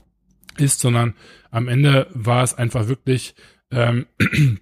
[0.57, 1.13] ist, sondern
[1.51, 3.35] am Ende war es einfach wirklich
[3.71, 4.05] ähm,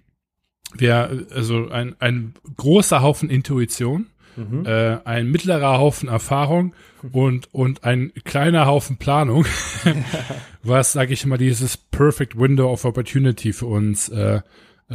[0.74, 4.64] wir, also ein, ein großer Haufen Intuition, mhm.
[4.66, 6.74] äh, ein mittlerer Haufen Erfahrung
[7.12, 9.44] und, und ein kleiner Haufen Planung,
[10.62, 14.40] was, sage ich mal, dieses Perfect Window of Opportunity für uns, äh,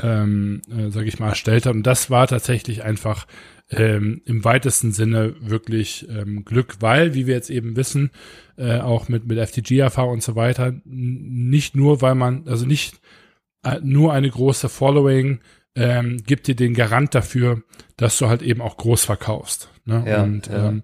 [0.02, 1.74] ähm, äh, sage ich mal, erstellt hat.
[1.74, 3.28] Und das war tatsächlich einfach
[3.70, 8.12] ähm, im weitesten Sinne wirklich ähm, Glück, weil, wie wir jetzt eben wissen,
[8.58, 13.00] äh, auch mit, mit FTG-Erfahrung und so weiter, nicht nur, weil man, also nicht
[13.64, 15.40] äh, nur eine große Following
[15.76, 17.62] ähm, gibt dir den Garant dafür,
[17.98, 19.70] dass du halt eben auch groß verkaufst.
[19.86, 20.04] Ne?
[20.08, 20.70] Ja, und ja.
[20.70, 20.84] Ähm,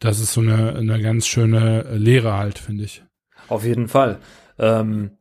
[0.00, 3.02] das ist so eine, eine ganz schöne Lehre halt, finde ich.
[3.48, 4.18] Auf jeden Fall.
[4.58, 5.12] Ähm,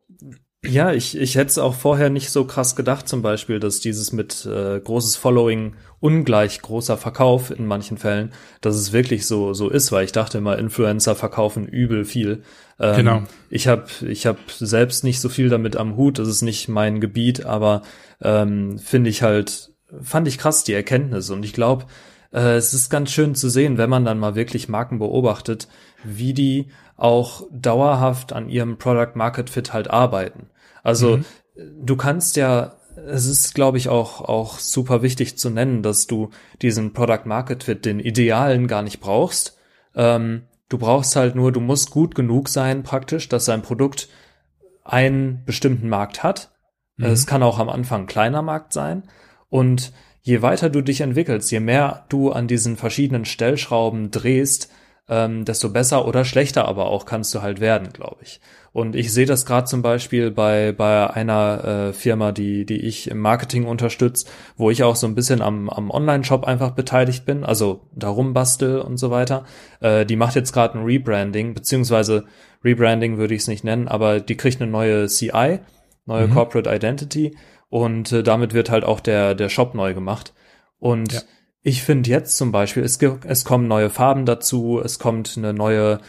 [0.66, 4.14] ja, ich, ich hätte es auch vorher nicht so krass gedacht, zum Beispiel, dass dieses
[4.14, 9.70] mit äh, großes Following ungleich großer Verkauf in manchen Fällen, dass es wirklich so so
[9.70, 12.44] ist, weil ich dachte immer, Influencer verkaufen übel viel.
[12.80, 13.24] Ähm, genau.
[13.50, 17.02] Ich habe ich hab selbst nicht so viel damit am Hut, das ist nicht mein
[17.02, 17.82] Gebiet, aber
[18.22, 19.72] ähm, finde ich halt,
[20.02, 21.86] fand ich krass die Erkenntnis und ich glaube,
[22.32, 25.68] äh, es ist ganz schön zu sehen, wenn man dann mal wirklich Marken beobachtet,
[26.06, 30.48] wie die auch dauerhaft an ihrem Product Market Fit halt arbeiten.
[30.84, 31.26] Also mhm.
[31.56, 32.76] du kannst ja,
[33.08, 36.30] es ist, glaube ich, auch, auch super wichtig zu nennen, dass du
[36.62, 39.58] diesen Product Market Fit, den Idealen gar nicht brauchst.
[39.96, 44.10] Ähm, du brauchst halt nur, du musst gut genug sein praktisch, dass dein Produkt
[44.84, 46.52] einen bestimmten Markt hat.
[46.98, 47.06] Mhm.
[47.06, 49.04] Es kann auch am Anfang ein kleiner Markt sein.
[49.50, 54.70] Und je weiter du dich entwickelst, je mehr du an diesen verschiedenen Stellschrauben drehst,
[55.10, 58.40] ähm, desto besser oder schlechter aber auch kannst du halt werden, glaube ich.
[58.72, 63.10] Und ich sehe das gerade zum Beispiel bei, bei einer äh, Firma, die, die ich
[63.12, 64.26] im Marketing unterstütze,
[64.58, 68.80] wo ich auch so ein bisschen am, am Online-Shop einfach beteiligt bin, also darum bastel
[68.80, 69.46] und so weiter.
[69.80, 72.26] Äh, die macht jetzt gerade ein Rebranding, beziehungsweise
[72.64, 75.60] Rebranding würde ich es nicht nennen, aber die kriegt eine neue CI,
[76.06, 76.34] neue mhm.
[76.34, 77.38] Corporate Identity
[77.70, 80.34] und äh, damit wird halt auch der, der Shop neu gemacht.
[80.80, 81.22] Und ja.
[81.64, 86.00] Ich finde jetzt zum Beispiel, es, es kommen neue Farben dazu, es kommt eine neue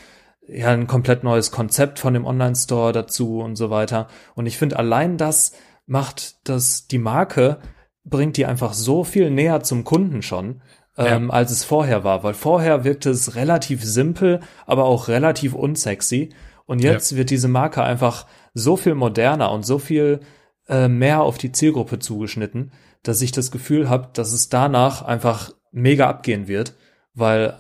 [0.46, 4.08] ja ein komplett neues Konzept von dem Online-Store dazu und so weiter.
[4.34, 5.52] Und ich finde, allein das
[5.86, 7.58] macht das die Marke
[8.04, 10.60] bringt die einfach so viel näher zum Kunden schon,
[10.98, 11.30] ähm, ja.
[11.32, 12.22] als es vorher war.
[12.22, 16.30] Weil vorher wirkte es relativ simpel, aber auch relativ unsexy.
[16.66, 17.18] Und jetzt ja.
[17.18, 20.20] wird diese Marke einfach so viel moderner und so viel
[20.68, 22.72] äh, mehr auf die Zielgruppe zugeschnitten,
[23.04, 26.74] dass ich das Gefühl habe, dass es danach einfach mega abgehen wird,
[27.14, 27.56] weil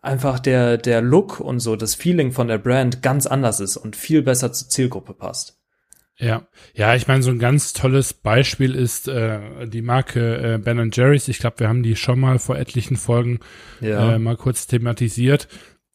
[0.00, 3.96] einfach der, der Look und so, das Feeling von der Brand ganz anders ist und
[3.96, 5.58] viel besser zur Zielgruppe passt.
[6.18, 10.90] Ja, ja, ich meine, so ein ganz tolles Beispiel ist äh, die Marke äh, Ben
[10.92, 11.26] Jerry's.
[11.26, 13.40] Ich glaube, wir haben die schon mal vor etlichen Folgen
[13.80, 14.14] ja.
[14.14, 15.48] äh, mal kurz thematisiert,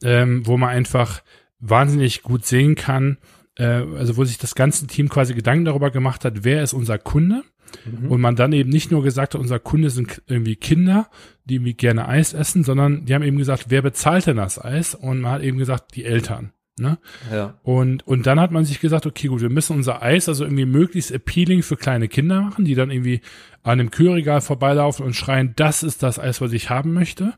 [0.03, 1.21] ähm, wo man einfach
[1.59, 3.19] wahnsinnig gut sehen kann,
[3.57, 6.97] äh, also wo sich das ganze Team quasi Gedanken darüber gemacht hat, wer ist unser
[6.97, 7.43] Kunde
[7.85, 8.11] Mhm.
[8.11, 11.09] Und man dann eben nicht nur gesagt hat, unser Kunde sind irgendwie Kinder,
[11.45, 14.95] die irgendwie gerne Eis essen, sondern die haben eben gesagt, wer bezahlt denn das Eis?
[14.95, 16.51] Und man hat eben gesagt, die Eltern.
[16.79, 16.99] Ne?
[17.31, 17.55] Ja.
[17.63, 20.65] Und, und dann hat man sich gesagt, okay, gut, wir müssen unser Eis also irgendwie
[20.65, 23.21] möglichst appealing für kleine Kinder machen, die dann irgendwie
[23.63, 27.33] an einem Kühlregal vorbeilaufen und schreien, das ist das Eis, was ich haben möchte.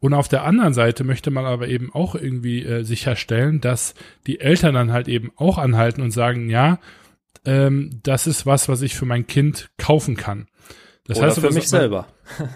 [0.00, 3.94] Und auf der anderen Seite möchte man aber eben auch irgendwie äh, sicherstellen, dass
[4.26, 6.80] die Eltern dann halt eben auch anhalten und sagen, ja,
[7.44, 10.46] ähm, das ist was, was ich für mein Kind kaufen kann.
[11.06, 12.06] Das oder heißt, für mich selber.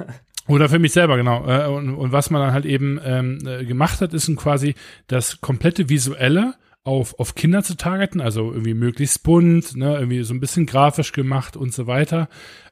[0.48, 1.44] Oder für mich selber, genau.
[1.48, 4.76] Äh, und, und was man dann halt eben ähm, äh, gemacht hat, ist quasi
[5.08, 10.32] das komplette Visuelle auf, auf Kinder zu targeten, also irgendwie möglichst bunt, ne, irgendwie so
[10.32, 12.28] ein bisschen grafisch gemacht und so weiter.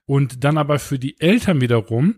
[0.07, 2.17] Und dann aber für die Eltern wiederum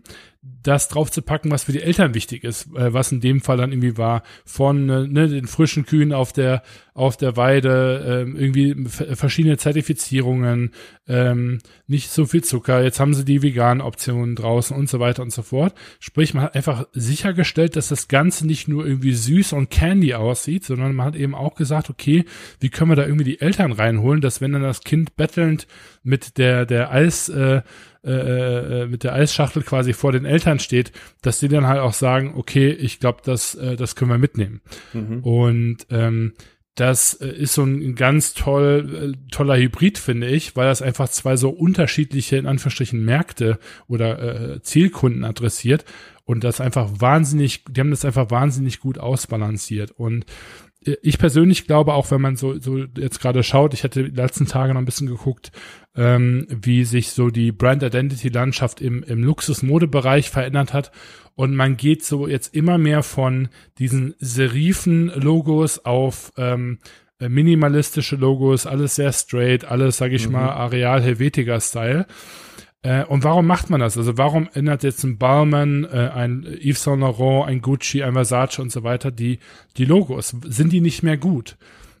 [0.63, 3.57] das drauf zu packen, was für die Eltern wichtig ist, äh, was in dem Fall
[3.57, 6.61] dann irgendwie war von äh, ne, den frischen Kühen auf der
[6.97, 10.71] auf der Weide, äh, irgendwie verschiedene Zertifizierungen,
[11.07, 15.21] ähm, nicht so viel Zucker, jetzt haben sie die veganen Optionen draußen und so weiter
[15.21, 15.75] und so fort.
[15.99, 20.65] Sprich, man hat einfach sichergestellt, dass das Ganze nicht nur irgendwie süß und candy aussieht,
[20.65, 22.25] sondern man hat eben auch gesagt, okay,
[22.61, 25.67] wie können wir da irgendwie die Eltern reinholen, dass wenn dann das Kind bettelnd
[26.01, 27.61] mit der der Eis äh,
[28.07, 30.91] äh, äh, mit der Eisschachtel quasi vor den Eltern steht,
[31.21, 34.61] dass die dann halt auch sagen, okay, ich glaube, das, äh, das können wir mitnehmen.
[34.93, 35.19] Mhm.
[35.23, 36.33] Und ähm,
[36.75, 41.35] das äh, ist so ein ganz toll, toller Hybrid, finde ich, weil das einfach zwei
[41.35, 45.85] so unterschiedliche, in Anführungsstrichen, Märkte oder äh, Zielkunden adressiert
[46.23, 49.91] und das einfach wahnsinnig, die haben das einfach wahnsinnig gut ausbalanciert.
[49.91, 50.25] Und
[51.01, 54.45] ich persönlich glaube auch, wenn man so, so jetzt gerade schaut, ich hatte die letzten
[54.45, 55.51] Tage noch ein bisschen geguckt,
[55.95, 60.91] ähm, wie sich so die Brand Identity Landschaft im, im Luxus-Modebereich verändert hat.
[61.35, 66.79] Und man geht so jetzt immer mehr von diesen Serifen-Logos auf ähm,
[67.19, 70.33] minimalistische Logos, alles sehr straight, alles, sage ich mhm.
[70.33, 72.05] mal, Areal Helvetica-Style.
[72.87, 73.97] Äh, und warum macht man das?
[73.97, 78.59] Also warum ändert jetzt ein Balmain, äh, ein Yves Saint Laurent, ein Gucci, ein Versace
[78.59, 79.39] und so weiter die,
[79.75, 80.33] die Logos?
[80.45, 81.57] Sind die nicht mehr gut?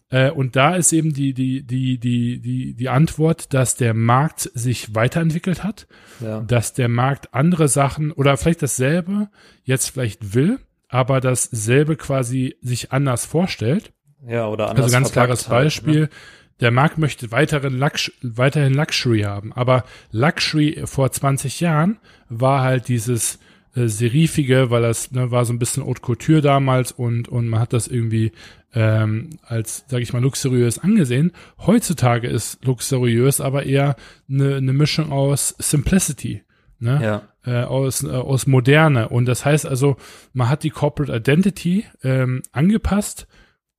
[0.09, 4.49] Äh, und da ist eben die, die, die, die, die, die Antwort, dass der Markt
[4.53, 5.87] sich weiterentwickelt hat,
[6.21, 6.39] ja.
[6.39, 9.27] dass der Markt andere Sachen oder vielleicht dasselbe
[9.63, 13.91] jetzt vielleicht will, aber dasselbe quasi sich anders vorstellt.
[14.25, 14.85] Ja, oder anders.
[14.85, 16.01] Also ganz klares Beispiel.
[16.01, 16.17] Halt, ne?
[16.59, 19.53] Der Markt möchte weiteren Lux weiterhin Luxury haben.
[19.53, 21.97] Aber Luxury vor 20 Jahren
[22.29, 23.39] war halt dieses
[23.75, 27.59] äh, Serifige, weil das ne, war so ein bisschen Haute Couture damals und, und man
[27.59, 28.31] hat das irgendwie
[28.73, 31.31] ähm, als, sag ich mal, luxuriös angesehen.
[31.59, 33.95] Heutzutage ist luxuriös aber eher
[34.29, 36.43] eine, eine Mischung aus Simplicity.
[36.79, 36.99] Ne?
[37.01, 37.21] Ja.
[37.45, 39.09] Äh, aus, äh, aus Moderne.
[39.09, 39.97] Und das heißt also,
[40.33, 43.27] man hat die Corporate Identity ähm, angepasst,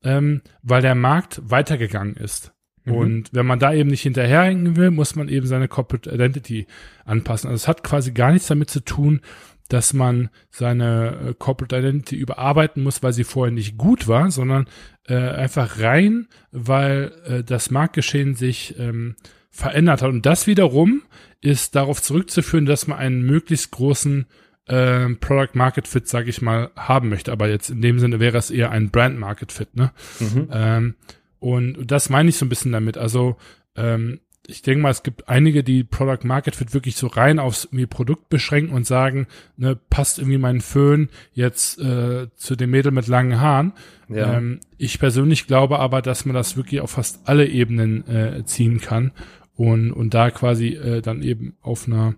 [0.02, 2.52] ähm, weil der Markt weitergegangen ist.
[2.88, 2.94] Mhm.
[2.94, 6.66] Und wenn man da eben nicht hinterherhängen will, muss man eben seine Corporate Identity
[7.04, 7.48] anpassen.
[7.48, 9.20] Also es hat quasi gar nichts damit zu tun,
[9.68, 14.66] dass man seine äh, Corporate Identity überarbeiten muss, weil sie vorher nicht gut war, sondern
[15.06, 19.16] äh, einfach rein, weil äh, das Marktgeschehen sich ähm,
[19.50, 20.10] verändert hat.
[20.10, 21.02] Und das wiederum
[21.40, 24.26] ist darauf zurückzuführen, dass man einen möglichst großen
[24.66, 27.32] äh, Product Market Fit, sage ich mal, haben möchte.
[27.32, 29.76] Aber jetzt in dem Sinne wäre es eher ein Brand Market Fit.
[29.76, 29.92] Ne?
[30.20, 30.48] Mhm.
[30.52, 30.94] Ähm,
[31.40, 32.98] und das meine ich so ein bisschen damit.
[32.98, 33.36] Also
[33.76, 34.20] ähm,
[34.50, 38.30] ich denke mal, es gibt einige, die Product Market Fit wirklich so rein aufs Produkt
[38.30, 39.26] beschränken und sagen,
[39.58, 43.74] ne, passt irgendwie mein Föhn jetzt äh, zu dem Mädel mit langen Haaren.
[44.08, 44.38] Ja.
[44.38, 48.80] Ähm, ich persönlich glaube aber, dass man das wirklich auf fast alle Ebenen äh, ziehen
[48.80, 49.12] kann
[49.54, 52.14] und, und da quasi äh, dann eben auf einer,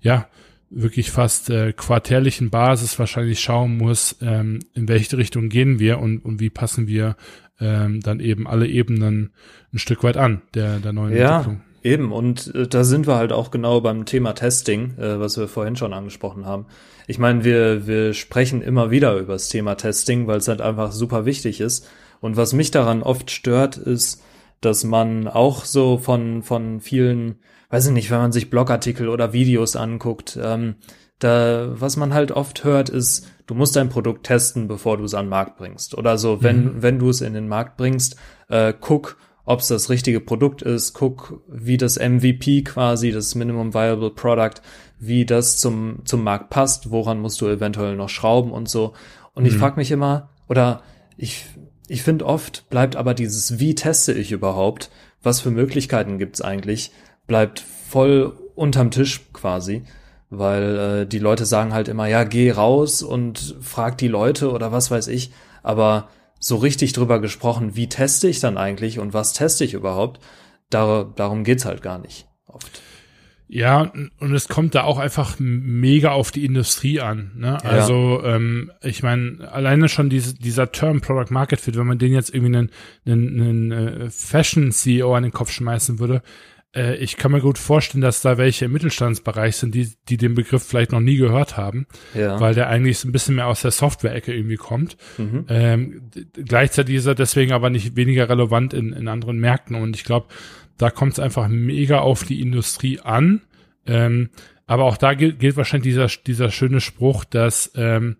[0.00, 0.26] ja,
[0.70, 6.18] wirklich fast äh, quartärlichen Basis wahrscheinlich schauen muss, ähm, in welche Richtung gehen wir und,
[6.18, 7.16] und wie passen wir
[7.60, 9.32] ähm, dann eben alle Ebenen
[9.72, 11.38] ein Stück weit an der, der neuen ja.
[11.38, 11.62] Entwicklung.
[11.82, 15.48] Eben, und äh, da sind wir halt auch genau beim Thema Testing, äh, was wir
[15.48, 16.66] vorhin schon angesprochen haben.
[17.06, 20.92] Ich meine, wir, wir sprechen immer wieder über das Thema Testing, weil es halt einfach
[20.92, 21.88] super wichtig ist.
[22.20, 24.22] Und was mich daran oft stört, ist,
[24.60, 27.36] dass man auch so von, von vielen,
[27.70, 30.76] weiß ich nicht, wenn man sich Blogartikel oder Videos anguckt, ähm,
[31.18, 35.14] da, was man halt oft hört, ist, du musst dein Produkt testen, bevor du es
[35.14, 35.96] an den Markt bringst.
[35.96, 36.82] Oder so, wenn, mhm.
[36.82, 38.16] wenn du es in den Markt bringst,
[38.48, 43.74] äh, guck, ob es das richtige Produkt ist, guck, wie das MVP quasi, das Minimum
[43.74, 44.60] Viable Product,
[44.98, 48.92] wie das zum, zum Markt passt, woran musst du eventuell noch schrauben und so.
[49.34, 49.48] Und mhm.
[49.48, 50.82] ich frage mich immer, oder
[51.16, 51.46] ich,
[51.88, 54.90] ich finde oft bleibt aber dieses, wie teste ich überhaupt,
[55.22, 56.92] was für Möglichkeiten gibt's eigentlich,
[57.28, 59.84] bleibt voll unterm Tisch quasi
[60.30, 64.72] weil äh, die Leute sagen halt immer, ja, geh raus und frag die Leute oder
[64.72, 65.30] was weiß ich,
[65.62, 70.20] aber so richtig drüber gesprochen, wie teste ich dann eigentlich und was teste ich überhaupt,
[70.70, 72.82] da, darum geht's halt gar nicht oft.
[73.50, 77.32] Ja, und es kommt da auch einfach mega auf die Industrie an.
[77.34, 77.56] Ne?
[77.64, 77.70] Ja.
[77.70, 82.12] Also ähm, ich meine, alleine schon diese, dieser Term Product Market Fit, wenn man den
[82.12, 82.70] jetzt irgendwie einen,
[83.06, 86.20] einen, einen äh, Fashion CEO an den Kopf schmeißen würde,
[86.74, 90.34] äh, ich kann mir gut vorstellen, dass da welche im Mittelstandsbereich sind, die, die den
[90.34, 92.38] Begriff vielleicht noch nie gehört haben, ja.
[92.40, 94.96] weil der eigentlich so ein bisschen mehr aus der Software-Ecke irgendwie kommt.
[95.16, 95.44] Mhm.
[95.48, 100.04] Ähm, gleichzeitig ist er deswegen aber nicht weniger relevant in, in anderen Märkten und ich
[100.04, 100.28] glaube,
[100.76, 103.42] da kommt es einfach mega auf die Industrie an.
[103.86, 104.30] Ähm,
[104.66, 108.16] aber auch da gilt, gilt wahrscheinlich dieser, dieser schöne Spruch, dass ähm,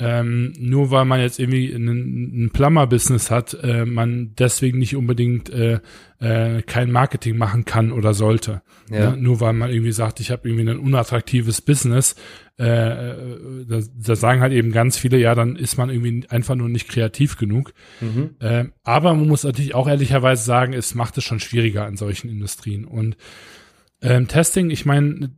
[0.00, 5.50] ähm, nur weil man jetzt irgendwie ein, ein Plumber-Business hat, äh, man deswegen nicht unbedingt
[5.50, 5.80] äh,
[6.20, 8.62] äh, kein Marketing machen kann oder sollte.
[8.90, 9.10] Ja.
[9.10, 9.16] Ne?
[9.16, 12.14] Nur weil man irgendwie sagt, ich habe irgendwie ein unattraktives Business,
[12.58, 12.64] äh,
[13.66, 16.88] da, da sagen halt eben ganz viele, ja, dann ist man irgendwie einfach nur nicht
[16.88, 17.72] kreativ genug.
[18.00, 18.30] Mhm.
[18.40, 22.28] Äh, aber man muss natürlich auch ehrlicherweise sagen, es macht es schon schwieriger in solchen
[22.28, 22.84] Industrien.
[22.84, 23.16] Und
[24.00, 25.30] ähm, Testing, ich meine,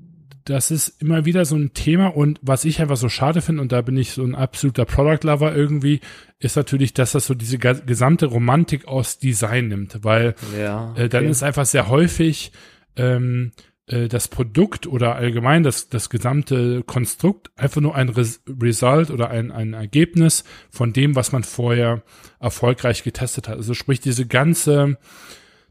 [0.44, 3.72] das ist immer wieder so ein Thema und was ich einfach so schade finde, und
[3.72, 6.00] da bin ich so ein absoluter Product Lover irgendwie,
[6.38, 11.04] ist natürlich, dass das so diese gesamte Romantik aus Design nimmt, weil ja, okay.
[11.04, 12.52] äh, dann ist einfach sehr häufig
[12.96, 13.52] ähm,
[13.86, 19.30] äh, das Produkt oder allgemein das, das gesamte Konstrukt einfach nur ein Res Result oder
[19.30, 22.02] ein, ein Ergebnis von dem, was man vorher
[22.38, 23.56] erfolgreich getestet hat.
[23.56, 24.98] Also sprich, diese ganze,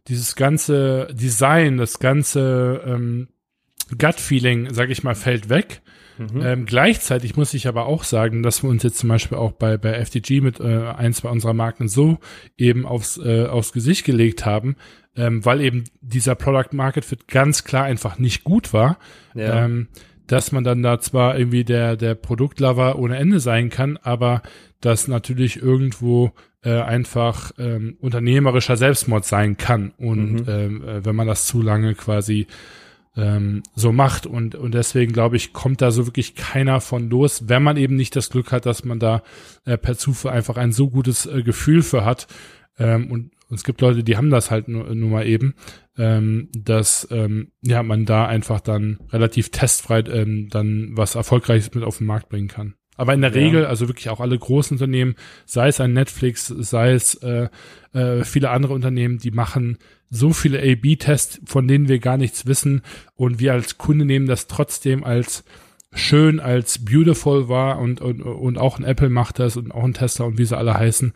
[0.07, 3.29] dieses ganze Design, das ganze ähm,
[3.97, 5.81] Gut-Feeling, sag ich mal, fällt weg.
[6.19, 6.41] Mhm.
[6.41, 9.77] Ähm, gleichzeitig muss ich aber auch sagen, dass wir uns jetzt zum Beispiel auch bei,
[9.77, 12.19] bei FDG mit äh, ein, zwei unserer Marken so
[12.57, 14.75] eben aufs, äh, aufs Gesicht gelegt haben,
[15.15, 18.99] ähm, weil eben dieser Product Market Fit ganz klar einfach nicht gut war,
[19.33, 19.65] ja.
[19.65, 19.87] ähm,
[20.27, 24.41] dass man dann da zwar irgendwie der, der Produktlover ohne Ende sein kann, aber
[24.81, 29.93] das natürlich irgendwo äh, einfach ähm, unternehmerischer Selbstmord sein kann.
[29.97, 30.45] Und mhm.
[30.47, 32.47] ähm, äh, wenn man das zu lange quasi
[33.15, 34.25] ähm, so macht.
[34.25, 37.95] Und, und deswegen glaube ich, kommt da so wirklich keiner von los, wenn man eben
[37.95, 39.23] nicht das Glück hat, dass man da
[39.65, 42.27] äh, per Zufall einfach ein so gutes äh, Gefühl für hat.
[42.77, 45.55] Ähm, und, und es gibt Leute, die haben das halt nur, nur mal eben,
[45.97, 51.83] ähm, dass ähm, ja man da einfach dann relativ testfrei ähm, dann was Erfolgreiches mit
[51.83, 52.75] auf den Markt bringen kann.
[52.99, 53.37] Aber in der ja.
[53.37, 57.47] Regel, also wirklich auch alle großen Unternehmen, sei es ein Netflix, sei es äh,
[57.93, 59.77] äh, viele andere Unternehmen, die machen
[60.09, 62.81] so viele A-B-Tests, von denen wir gar nichts wissen
[63.15, 65.45] und wir als Kunde nehmen das trotzdem als
[65.93, 69.93] schön, als beautiful wahr und, und, und auch ein Apple macht das und auch ein
[69.93, 71.13] Tesla und wie sie alle heißen,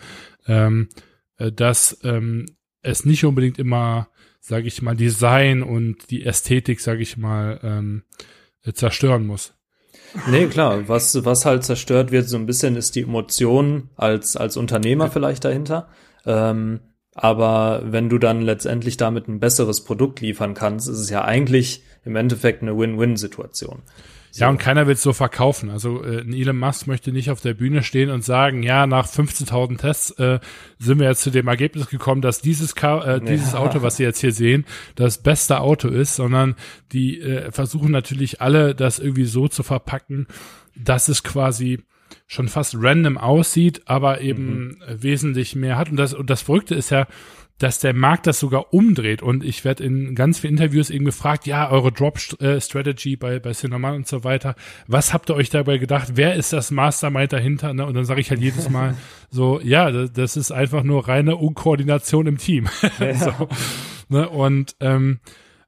[0.48, 0.88] ähm,
[1.36, 2.46] äh, dass ähm,
[2.82, 4.08] es nicht unbedingt immer,
[4.40, 8.04] sage ich mal, Design und die Ästhetik, sage ich mal, ähm,
[8.74, 9.54] zerstören muss.
[10.28, 10.88] Nee, klar.
[10.88, 15.46] Was, was halt zerstört wird so ein bisschen ist die Emotion als, als Unternehmer vielleicht
[15.46, 15.88] dahinter.
[16.26, 16.80] Ähm,
[17.16, 21.84] aber wenn du dann letztendlich damit ein besseres Produkt liefern kannst, ist es ja eigentlich
[22.06, 23.84] im Endeffekt eine Win-Win-Situation.
[24.36, 25.70] Ja, und keiner will es so verkaufen.
[25.70, 29.78] Also äh, Elon Musk möchte nicht auf der Bühne stehen und sagen, ja, nach 15.000
[29.78, 30.40] Tests äh,
[30.80, 33.60] sind wir jetzt zu dem Ergebnis gekommen, dass dieses, Car äh, dieses ja.
[33.60, 34.66] Auto, was Sie jetzt hier sehen,
[34.96, 36.56] das beste Auto ist, sondern
[36.92, 40.28] die äh, versuchen natürlich alle, das irgendwie so zu verpacken,
[40.76, 41.84] dass es quasi
[42.26, 44.78] schon fast random aussieht, aber eben mhm.
[44.88, 45.90] wesentlich mehr hat.
[45.90, 47.08] Und das, und das Verrückte ist ja,
[47.60, 49.22] dass der Markt das sogar umdreht.
[49.22, 53.96] Und ich werde in ganz vielen Interviews eben gefragt, ja, eure Drop-Strategy bei, bei Cinnamon
[53.96, 54.56] und so weiter,
[54.88, 56.14] was habt ihr euch dabei gedacht?
[56.16, 57.74] Wer ist das Mastermind dahinter?
[57.74, 57.86] Ne?
[57.86, 58.96] Und dann sage ich halt jedes Mal
[59.30, 62.68] so, ja, das ist einfach nur reine Unkoordination im Team.
[63.00, 63.14] Ja.
[63.38, 63.50] so,
[64.10, 64.30] ne?
[64.30, 65.20] Und ähm,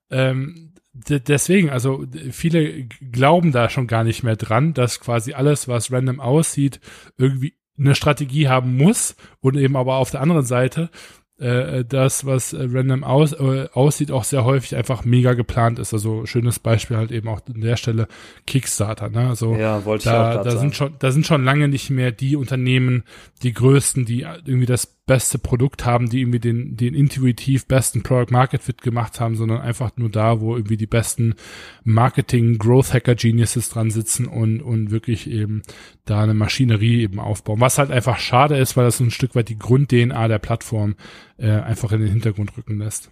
[0.10, 5.92] ähm, deswegen, also viele glauben da schon gar nicht mehr dran, dass quasi alles, was
[5.92, 6.80] random aussieht,
[7.18, 10.90] irgendwie eine Strategie haben muss und eben aber auf der anderen Seite
[11.38, 15.94] äh, das, was äh, random aus, äh, aussieht, auch sehr häufig einfach mega geplant ist.
[15.94, 18.08] Also schönes Beispiel halt eben auch an der Stelle
[18.48, 19.10] Kickstarter.
[19.10, 19.28] Ne?
[19.28, 22.12] Also ja, wollte da, ich auch da sind schon, da sind schon lange nicht mehr
[22.12, 23.04] die Unternehmen,
[23.44, 28.32] die größten, die irgendwie das beste Produkt haben, die irgendwie den, den intuitiv besten Product
[28.32, 31.36] Market Fit gemacht haben, sondern einfach nur da, wo irgendwie die besten
[31.84, 35.62] Marketing Growth Hacker Geniuses dran sitzen und, und wirklich eben
[36.06, 37.62] da eine Maschinerie eben aufbauen.
[37.62, 40.96] Was halt einfach schade ist, weil das so ein Stück weit die Grund-DNA der Plattform
[41.38, 43.12] äh, einfach in den Hintergrund rücken lässt.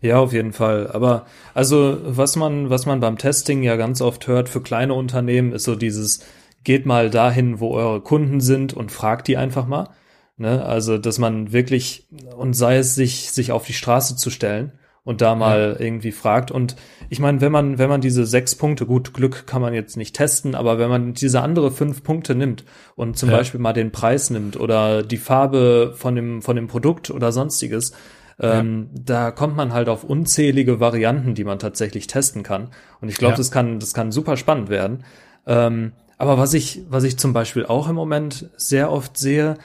[0.00, 0.90] Ja, auf jeden Fall.
[0.90, 5.52] Aber also was man, was man beim Testing ja ganz oft hört für kleine Unternehmen,
[5.52, 6.26] ist so dieses,
[6.64, 9.90] geht mal dahin, wo eure Kunden sind und fragt die einfach mal.
[10.38, 10.64] Ne?
[10.64, 14.72] Also, dass man wirklich, und sei es sich, sich auf die Straße zu stellen
[15.04, 15.84] und da mal ja.
[15.84, 16.50] irgendwie fragt.
[16.50, 16.76] Und
[17.08, 20.14] ich meine, wenn man, wenn man diese sechs Punkte, gut, Glück kann man jetzt nicht
[20.14, 22.64] testen, aber wenn man diese andere fünf Punkte nimmt
[22.94, 23.36] und zum ja.
[23.36, 27.92] Beispiel mal den Preis nimmt oder die Farbe von dem, von dem Produkt oder sonstiges,
[28.40, 29.00] ähm, ja.
[29.04, 32.68] Da kommt man halt auf unzählige Varianten, die man tatsächlich testen kann.
[33.00, 33.38] Und ich glaube, ja.
[33.38, 35.04] das kann, das kann super spannend werden.
[35.46, 39.56] Ähm, aber was ich, was ich zum Beispiel auch im Moment sehr oft sehe,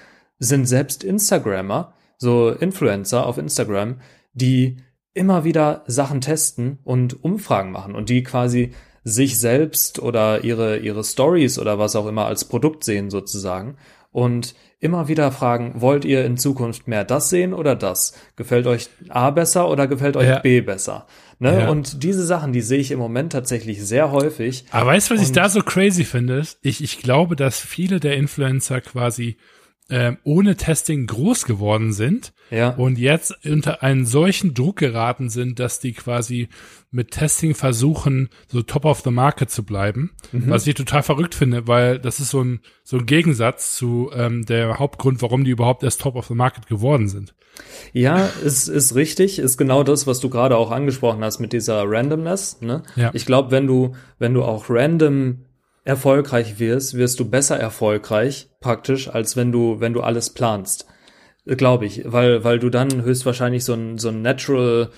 [0.43, 4.01] sind selbst Instagrammer, so Influencer auf Instagram,
[4.33, 4.77] die
[5.13, 8.73] immer wieder Sachen testen und Umfragen machen und die quasi
[9.03, 13.77] sich selbst oder ihre, ihre Stories oder was auch immer als Produkt sehen sozusagen
[14.11, 18.13] und immer wieder fragen, wollt ihr in Zukunft mehr das sehen oder das?
[18.35, 20.39] Gefällt euch A besser oder gefällt euch ja.
[20.39, 21.07] B besser?
[21.39, 21.61] Ne?
[21.61, 21.69] Ja.
[21.69, 24.65] Und diese Sachen, die sehe ich im Moment tatsächlich sehr häufig.
[24.71, 26.43] Aber weißt du, was ich da so crazy finde?
[26.61, 29.37] Ich, ich glaube, dass viele der Influencer quasi
[29.89, 32.69] äh, ohne Testing groß geworden sind ja.
[32.69, 36.47] und jetzt unter einen solchen Druck geraten sind, dass die quasi
[36.91, 40.11] mit Testing versuchen, so top of the market zu bleiben.
[40.31, 40.49] Mhm.
[40.49, 44.45] Was ich total verrückt finde, weil das ist so ein, so ein Gegensatz zu ähm,
[44.45, 47.33] der Hauptgrund, warum die überhaupt erst top of the market geworden sind.
[47.91, 51.83] Ja, ist, ist richtig, ist genau das, was du gerade auch angesprochen hast mit dieser
[51.85, 52.61] Randomness.
[52.61, 52.83] Ne?
[52.95, 53.11] Ja.
[53.13, 55.45] Ich glaube, wenn du, wenn du auch random
[55.83, 60.87] erfolgreich wirst, wirst du besser erfolgreich praktisch, als wenn du, wenn du alles planst.
[61.45, 64.89] Glaube ich, weil, weil du dann höchstwahrscheinlich so ein, so ein natural,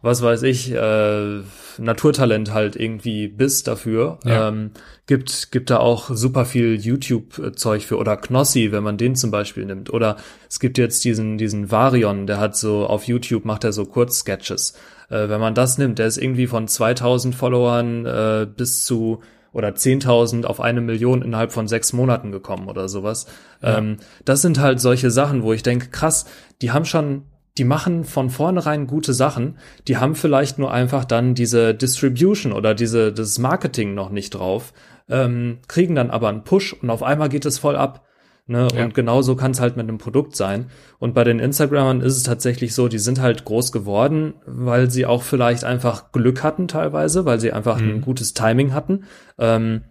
[0.00, 1.40] was weiß ich, äh,
[1.76, 4.18] Naturtalent halt irgendwie bist dafür.
[4.24, 4.48] Ja.
[4.48, 4.70] Ähm,
[5.06, 9.66] gibt, gibt da auch super viel YouTube-Zeug für oder Knossi, wenn man den zum Beispiel
[9.66, 9.92] nimmt.
[9.92, 10.16] Oder
[10.48, 14.72] es gibt jetzt diesen, diesen Varion, der hat so auf YouTube macht er so Kurzsketches.
[15.10, 19.20] Äh, wenn man das nimmt, der ist irgendwie von 2000 Followern äh, bis zu
[19.52, 23.26] oder 10.000 auf eine Million innerhalb von sechs Monaten gekommen oder sowas.
[23.62, 23.78] Ja.
[23.78, 26.26] Ähm, das sind halt solche Sachen, wo ich denke, krass,
[26.62, 27.22] die haben schon,
[27.58, 32.74] die machen von vornherein gute Sachen, die haben vielleicht nur einfach dann diese Distribution oder
[32.74, 34.72] diese, das Marketing noch nicht drauf,
[35.08, 38.06] ähm, kriegen dann aber einen Push und auf einmal geht es voll ab.
[38.50, 38.66] Ne?
[38.74, 38.84] Ja.
[38.84, 40.70] Und genauso kann es halt mit einem Produkt sein.
[40.98, 45.06] Und bei den Instagramern ist es tatsächlich so, die sind halt groß geworden, weil sie
[45.06, 47.90] auch vielleicht einfach Glück hatten teilweise, weil sie einfach mhm.
[47.90, 49.04] ein gutes Timing hatten.
[49.38, 49.82] Ähm,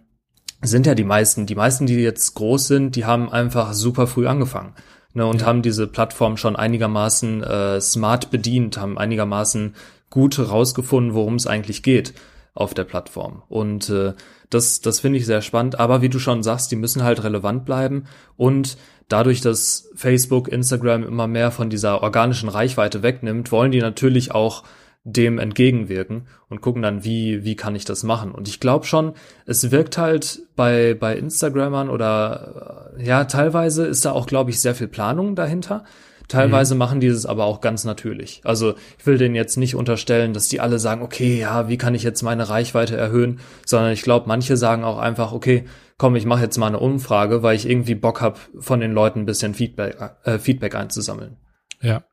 [0.60, 1.46] sind ja die meisten.
[1.46, 4.74] Die meisten, die jetzt groß sind, die haben einfach super früh angefangen.
[5.14, 5.46] Ne, und ja.
[5.46, 9.74] haben diese Plattform schon einigermaßen äh, smart bedient, haben einigermaßen
[10.10, 12.12] gut rausgefunden, worum es eigentlich geht
[12.60, 13.42] auf der Plattform.
[13.48, 14.12] Und äh,
[14.50, 15.78] das, das finde ich sehr spannend.
[15.78, 18.04] Aber wie du schon sagst, die müssen halt relevant bleiben.
[18.36, 18.76] Und
[19.08, 24.64] dadurch, dass Facebook, Instagram immer mehr von dieser organischen Reichweite wegnimmt, wollen die natürlich auch
[25.04, 28.32] dem entgegenwirken und gucken dann, wie, wie kann ich das machen.
[28.32, 29.14] Und ich glaube schon,
[29.46, 34.74] es wirkt halt bei, bei Instagrammern oder ja, teilweise ist da auch, glaube ich, sehr
[34.74, 35.84] viel Planung dahinter.
[36.30, 36.78] Teilweise mhm.
[36.78, 38.40] machen die es aber auch ganz natürlich.
[38.44, 41.96] Also ich will denen jetzt nicht unterstellen, dass die alle sagen, okay, ja, wie kann
[41.96, 45.64] ich jetzt meine Reichweite erhöhen, sondern ich glaube, manche sagen auch einfach, okay,
[45.98, 49.20] komm, ich mache jetzt mal eine Umfrage, weil ich irgendwie Bock habe, von den Leuten
[49.20, 51.36] ein bisschen Feedback, äh, Feedback einzusammeln.
[51.80, 52.04] Ja.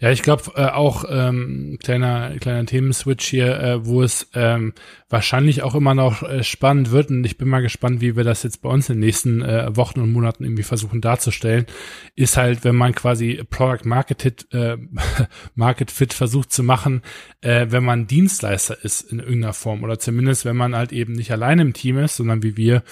[0.00, 4.74] Ja, ich glaube äh, auch ähm, kleiner kleiner Themenswitch hier, äh, wo es ähm,
[5.08, 7.10] wahrscheinlich auch immer noch äh, spannend wird.
[7.10, 9.74] Und ich bin mal gespannt, wie wir das jetzt bei uns in den nächsten äh,
[9.76, 11.66] Wochen und Monaten irgendwie versuchen darzustellen,
[12.14, 14.76] ist halt, wenn man quasi Product Market äh,
[15.54, 17.02] Market Fit versucht zu machen,
[17.40, 19.82] äh, wenn man Dienstleister ist in irgendeiner Form.
[19.82, 22.82] Oder zumindest wenn man halt eben nicht alleine im Team ist, sondern wie wir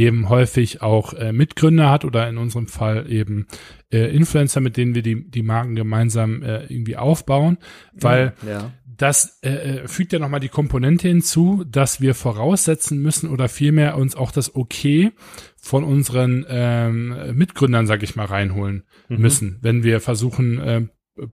[0.00, 3.46] eben häufig auch äh, Mitgründer hat oder in unserem Fall eben
[3.92, 7.58] äh, Influencer, mit denen wir die, die Marken gemeinsam äh, irgendwie aufbauen,
[7.92, 8.72] weil ja.
[8.86, 13.96] das äh, äh, fügt ja nochmal die Komponente hinzu, dass wir voraussetzen müssen oder vielmehr
[13.96, 15.12] uns auch das Okay
[15.56, 19.18] von unseren ähm, Mitgründern, sag ich mal, reinholen mhm.
[19.18, 20.86] müssen, wenn wir versuchen, äh,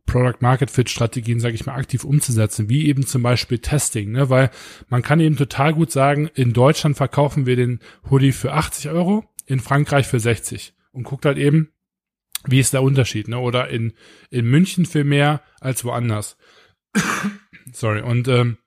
[0.06, 4.30] Product Market Fit Strategien, sage ich mal, aktiv umzusetzen, wie eben zum Beispiel Testing, ne?
[4.30, 4.50] weil
[4.90, 7.80] man kann eben total gut sagen, in Deutschland verkaufen wir den
[8.10, 11.72] Hoodie für 80 Euro, in Frankreich für 60 und guckt halt eben,
[12.46, 13.40] wie ist der Unterschied, ne?
[13.40, 13.94] Oder in,
[14.30, 16.38] in München viel mehr als woanders.
[17.74, 18.02] Sorry.
[18.02, 18.58] Und ähm,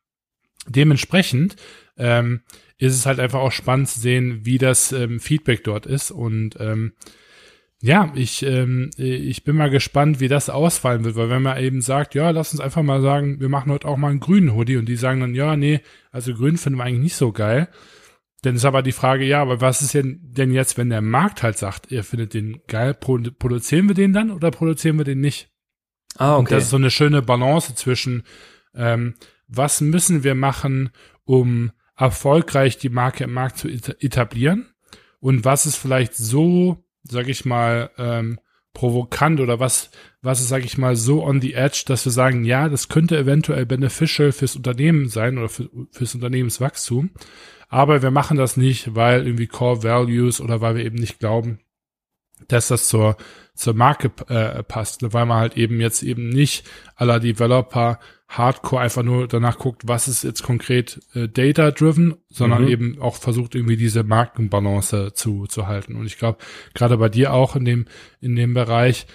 [0.66, 1.56] dementsprechend
[1.96, 2.42] ähm,
[2.78, 6.10] ist es halt einfach auch spannend zu sehen, wie das ähm, Feedback dort ist.
[6.10, 6.92] Und ähm,
[7.82, 11.80] ja, ich, ähm, ich bin mal gespannt, wie das ausfallen wird, weil wenn man eben
[11.80, 14.76] sagt, ja, lass uns einfach mal sagen, wir machen heute auch mal einen grünen Hoodie
[14.76, 17.68] und die sagen dann, ja, nee, also grün finden wir eigentlich nicht so geil.
[18.42, 21.42] Dann ist aber die Frage, ja, aber was ist denn, denn jetzt, wenn der Markt
[21.42, 25.50] halt sagt, ihr findet den geil, produzieren wir den dann oder produzieren wir den nicht?
[26.16, 26.38] Ah, okay.
[26.38, 28.24] Und das ist so eine schöne Balance zwischen,
[28.74, 29.14] ähm,
[29.46, 30.90] was müssen wir machen,
[31.24, 34.68] um erfolgreich die Marke im Markt zu etablieren
[35.18, 38.38] und was ist vielleicht so sag ich mal, ähm,
[38.72, 39.90] provokant oder was,
[40.22, 43.18] was ist, sag ich mal, so on the edge, dass wir sagen, ja, das könnte
[43.18, 47.10] eventuell beneficial fürs Unternehmen sein oder für, fürs Unternehmenswachstum.
[47.68, 51.60] Aber wir machen das nicht, weil irgendwie Core Values oder weil wir eben nicht glauben,
[52.48, 53.16] dass das zur,
[53.54, 58.00] zur Marke äh, passt, weil man halt eben jetzt eben nicht aller Developer
[58.30, 62.68] hardcore einfach nur danach guckt, was ist jetzt konkret äh, data-driven, sondern mhm.
[62.68, 65.96] eben auch versucht irgendwie diese Markenbalance zu, zu halten.
[65.96, 66.38] Und ich glaube,
[66.72, 67.86] gerade bei dir auch in dem,
[68.20, 69.06] in dem Bereich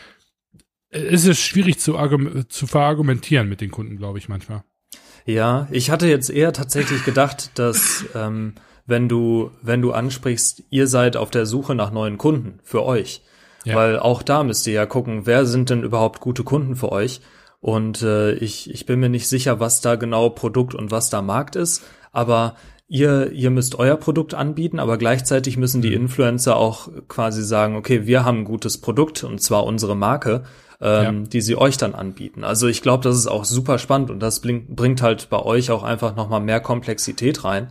[0.90, 1.98] äh, ist es schwierig zu,
[2.50, 4.64] zu verargumentieren mit den Kunden, glaube ich, manchmal.
[5.26, 8.54] Ja, ich hatte jetzt eher tatsächlich gedacht, dass ähm,
[8.86, 13.22] wenn du, wenn du ansprichst, ihr seid auf der Suche nach neuen Kunden für euch.
[13.64, 13.76] Ja.
[13.76, 17.22] Weil auch da müsst ihr ja gucken, wer sind denn überhaupt gute Kunden für euch?
[17.66, 21.24] Und äh, ich, ich bin mir nicht sicher, was da genau Produkt und was da
[21.24, 22.58] Markt ist, aber
[22.88, 26.04] ihr, ihr müsst euer Produkt anbieten, aber gleichzeitig müssen die mhm.
[26.04, 30.44] Influencer auch quasi sagen, okay, wir haben ein gutes Produkt und zwar unsere Marke,
[30.80, 31.28] ähm, ja.
[31.28, 32.44] die sie euch dann anbieten.
[32.44, 35.72] Also ich glaube, das ist auch super spannend und das bringt, bringt halt bei euch
[35.72, 37.70] auch einfach nochmal mehr Komplexität rein.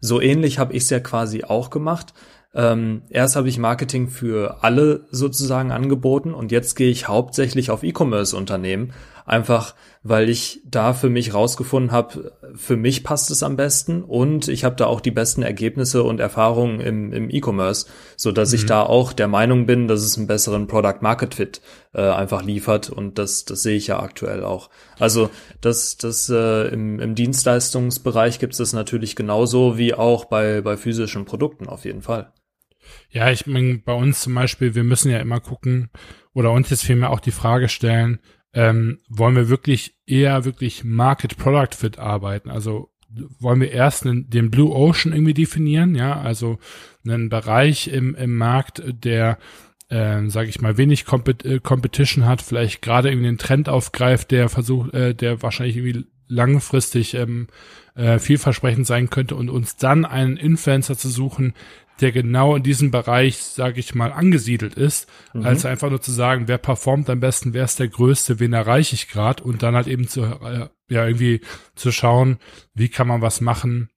[0.00, 2.14] So ähnlich habe ich es ja quasi auch gemacht.
[2.52, 7.84] Ähm, erst habe ich Marketing für alle sozusagen angeboten und jetzt gehe ich hauptsächlich auf
[7.84, 8.92] E-Commerce-Unternehmen,
[9.26, 9.74] einfach
[10.08, 14.62] weil ich da für mich rausgefunden habe, für mich passt es am besten und ich
[14.64, 18.56] habe da auch die besten Ergebnisse und Erfahrungen im, im E-Commerce, so dass mhm.
[18.56, 21.60] ich da auch der Meinung bin, dass es einen besseren Product Market Fit
[21.92, 24.70] äh, einfach liefert und das das sehe ich ja aktuell auch.
[24.98, 30.60] Also das das äh, im, im Dienstleistungsbereich gibt es das natürlich genauso wie auch bei
[30.60, 32.32] bei physischen Produkten auf jeden Fall.
[33.10, 35.90] Ja, ich meine, bei uns zum Beispiel, wir müssen ja immer gucken
[36.34, 38.20] oder uns jetzt vielmehr auch die Frage stellen,
[38.56, 42.50] ähm, wollen wir wirklich eher wirklich Market Product Fit arbeiten?
[42.50, 42.90] Also
[43.38, 46.58] wollen wir erst einen, den Blue Ocean irgendwie definieren, ja, also
[47.06, 49.38] einen Bereich im, im Markt, der
[49.88, 54.30] äh, sage ich mal, wenig Compet äh, Competition hat, vielleicht gerade irgendwie den Trend aufgreift,
[54.30, 57.48] der versucht, äh, der wahrscheinlich irgendwie langfristig ähm,
[57.94, 61.52] äh, vielversprechend sein könnte und uns dann einen Influencer zu suchen,
[62.00, 65.46] der genau in diesem Bereich, sage ich mal, angesiedelt ist, mhm.
[65.46, 68.94] als einfach nur zu sagen, wer performt am besten, wer ist der Größte, wen erreiche
[68.94, 71.40] ich gerade und dann halt eben zu, äh, ja, irgendwie
[71.74, 72.38] zu schauen,
[72.74, 73.90] wie kann man was machen,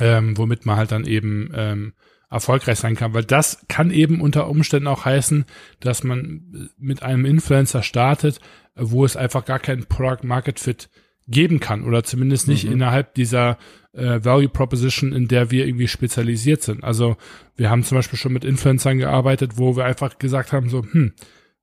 [0.00, 1.92] ähm, womit man halt dann eben ähm,
[2.30, 5.44] erfolgreich sein kann, weil das kann eben unter Umständen auch heißen,
[5.80, 8.40] dass man mit einem Influencer startet,
[8.76, 10.88] wo es einfach gar keinen Product Market Fit
[11.30, 12.72] geben kann oder zumindest nicht mhm.
[12.72, 13.56] innerhalb dieser
[13.92, 16.84] äh, Value Proposition, in der wir irgendwie spezialisiert sind.
[16.84, 17.16] Also
[17.56, 21.12] wir haben zum Beispiel schon mit Influencern gearbeitet, wo wir einfach gesagt haben, so, hm,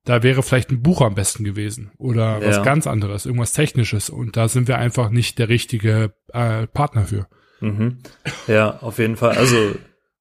[0.04, 2.48] da wäre vielleicht ein Buch am besten gewesen oder ja.
[2.48, 4.10] was ganz anderes, irgendwas Technisches.
[4.10, 7.28] Und da sind wir einfach nicht der richtige äh, Partner für.
[7.60, 7.98] Mhm.
[8.46, 9.36] Ja, auf jeden Fall.
[9.36, 9.74] Also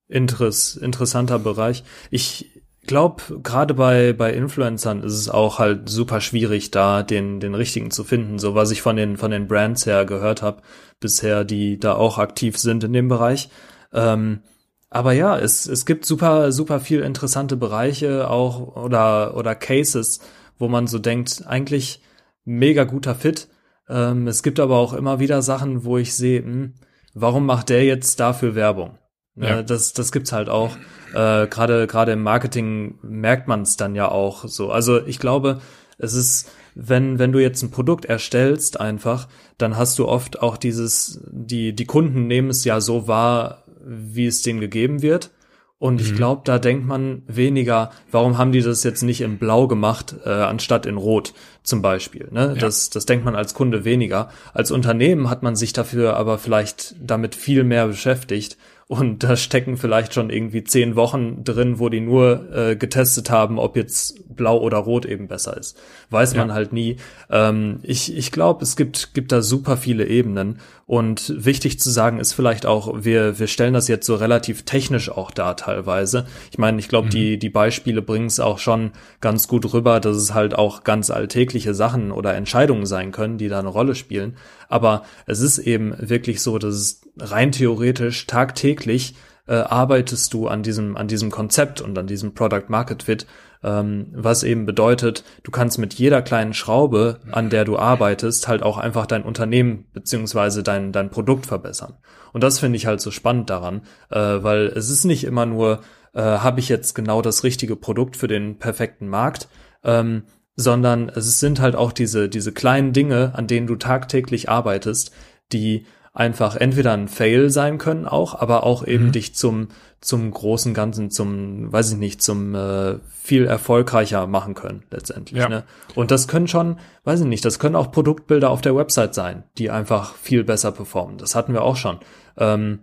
[0.09, 1.83] Interess, interessanter Bereich.
[2.11, 2.56] Ich
[2.87, 7.91] glaube, gerade bei, bei Influencern ist es auch halt super schwierig, da den, den richtigen
[7.91, 8.39] zu finden.
[8.39, 10.61] So was ich von den, von den Brands her gehört habe
[10.99, 13.49] bisher, die da auch aktiv sind in dem Bereich.
[13.93, 14.41] Ähm,
[14.89, 20.19] aber ja, es, es gibt super, super viel interessante Bereiche auch oder, oder Cases,
[20.57, 22.01] wo man so denkt, eigentlich
[22.45, 23.49] mega guter Fit.
[23.89, 26.73] Ähm, es gibt aber auch immer wieder Sachen, wo ich sehe, hm,
[27.13, 28.97] warum macht der jetzt dafür Werbung?
[29.35, 29.61] Ja.
[29.61, 30.75] Das, das gibt's halt auch.
[31.13, 34.71] Äh, Gerade gerade im Marketing merkt man es dann ja auch so.
[34.71, 35.59] Also ich glaube,
[35.97, 39.27] es ist, wenn wenn du jetzt ein Produkt erstellst, einfach,
[39.57, 44.27] dann hast du oft auch dieses, die die Kunden nehmen es ja so wahr, wie
[44.27, 45.31] es denen gegeben wird.
[45.79, 46.15] Und ich mhm.
[46.15, 50.29] glaube, da denkt man weniger, warum haben die das jetzt nicht in Blau gemacht, äh,
[50.29, 52.29] anstatt in Rot zum Beispiel.
[52.31, 52.53] Ne?
[52.55, 52.55] Ja.
[52.55, 54.29] Das, das denkt man als Kunde weniger.
[54.55, 58.57] Als Unternehmen hat man sich dafür aber vielleicht damit viel mehr beschäftigt
[58.89, 63.59] und da stecken vielleicht schon irgendwie zehn Wochen drin, wo die nur äh, getestet haben,
[63.59, 65.77] ob jetzt blau oder rot eben besser ist.
[66.09, 66.39] Weiß ja.
[66.39, 66.95] man halt nie.
[67.29, 70.59] Ähm, ich ich glaube, es gibt, gibt da super viele Ebenen.
[70.85, 75.11] Und wichtig zu sagen ist vielleicht auch, wir, wir stellen das jetzt so relativ technisch
[75.11, 76.25] auch da teilweise.
[76.49, 77.11] Ich meine, ich glaube, mhm.
[77.11, 81.09] die, die Beispiele bringen es auch schon ganz gut rüber, dass es halt auch ganz
[81.09, 84.37] alltägliche Sachen oder Entscheidungen sein können, die da eine Rolle spielen.
[84.69, 89.15] Aber es ist eben wirklich so, dass rein theoretisch tagtäglich
[89.47, 93.25] äh, arbeitest du an diesem, an diesem Konzept und an diesem Product Market Fit,
[93.63, 98.61] ähm, was eben bedeutet, du kannst mit jeder kleinen Schraube, an der du arbeitest, halt
[98.61, 101.93] auch einfach dein Unternehmen beziehungsweise dein, dein Produkt verbessern.
[102.33, 105.79] Und das finde ich halt so spannend daran, äh, weil es ist nicht immer nur,
[106.13, 109.47] äh, habe ich jetzt genau das richtige Produkt für den perfekten Markt,
[109.83, 110.23] ähm,
[110.57, 115.11] sondern es sind halt auch diese, diese kleinen Dinge, an denen du tagtäglich arbeitest,
[115.53, 119.11] die einfach entweder ein Fail sein können auch, aber auch eben mhm.
[119.13, 124.83] dich zum zum großen Ganzen, zum, weiß ich nicht, zum äh, viel erfolgreicher machen können
[124.91, 125.41] letztendlich.
[125.41, 125.49] Ja.
[125.49, 125.63] Ne?
[125.95, 129.43] Und das können schon, weiß ich nicht, das können auch Produktbilder auf der Website sein,
[129.57, 131.17] die einfach viel besser performen.
[131.17, 131.97] Das hatten wir auch schon.
[132.37, 132.79] Ähm,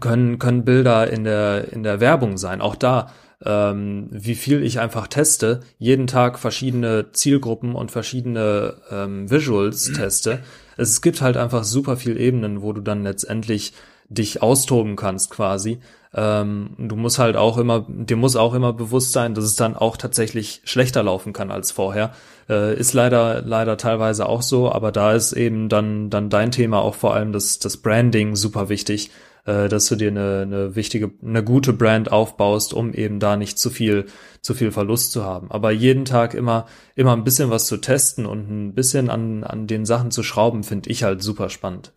[0.00, 2.60] können können Bilder in der in der Werbung sein.
[2.60, 3.12] Auch da
[3.44, 10.40] ähm, wie viel ich einfach teste, jeden Tag verschiedene Zielgruppen und verschiedene ähm, Visuals teste.
[10.76, 13.72] Es gibt halt einfach super viel Ebenen, wo du dann letztendlich
[14.08, 15.78] dich austoben kannst quasi.
[16.14, 19.76] Ähm, du musst halt auch immer, dir muss auch immer bewusst sein, dass es dann
[19.76, 22.12] auch tatsächlich schlechter laufen kann als vorher.
[22.48, 26.80] Äh, ist leider, leider teilweise auch so, aber da ist eben dann, dann dein Thema
[26.80, 29.10] auch vor allem das, das Branding super wichtig
[29.44, 33.58] äh, dass du dir eine, eine wichtige, eine gute Brand aufbaust, um eben da nicht
[33.58, 34.06] zu viel,
[34.40, 35.50] zu viel Verlust zu haben.
[35.50, 39.66] Aber jeden Tag immer, immer ein bisschen was zu testen und ein bisschen an, an
[39.66, 41.92] den Sachen zu schrauben, finde ich halt super spannend.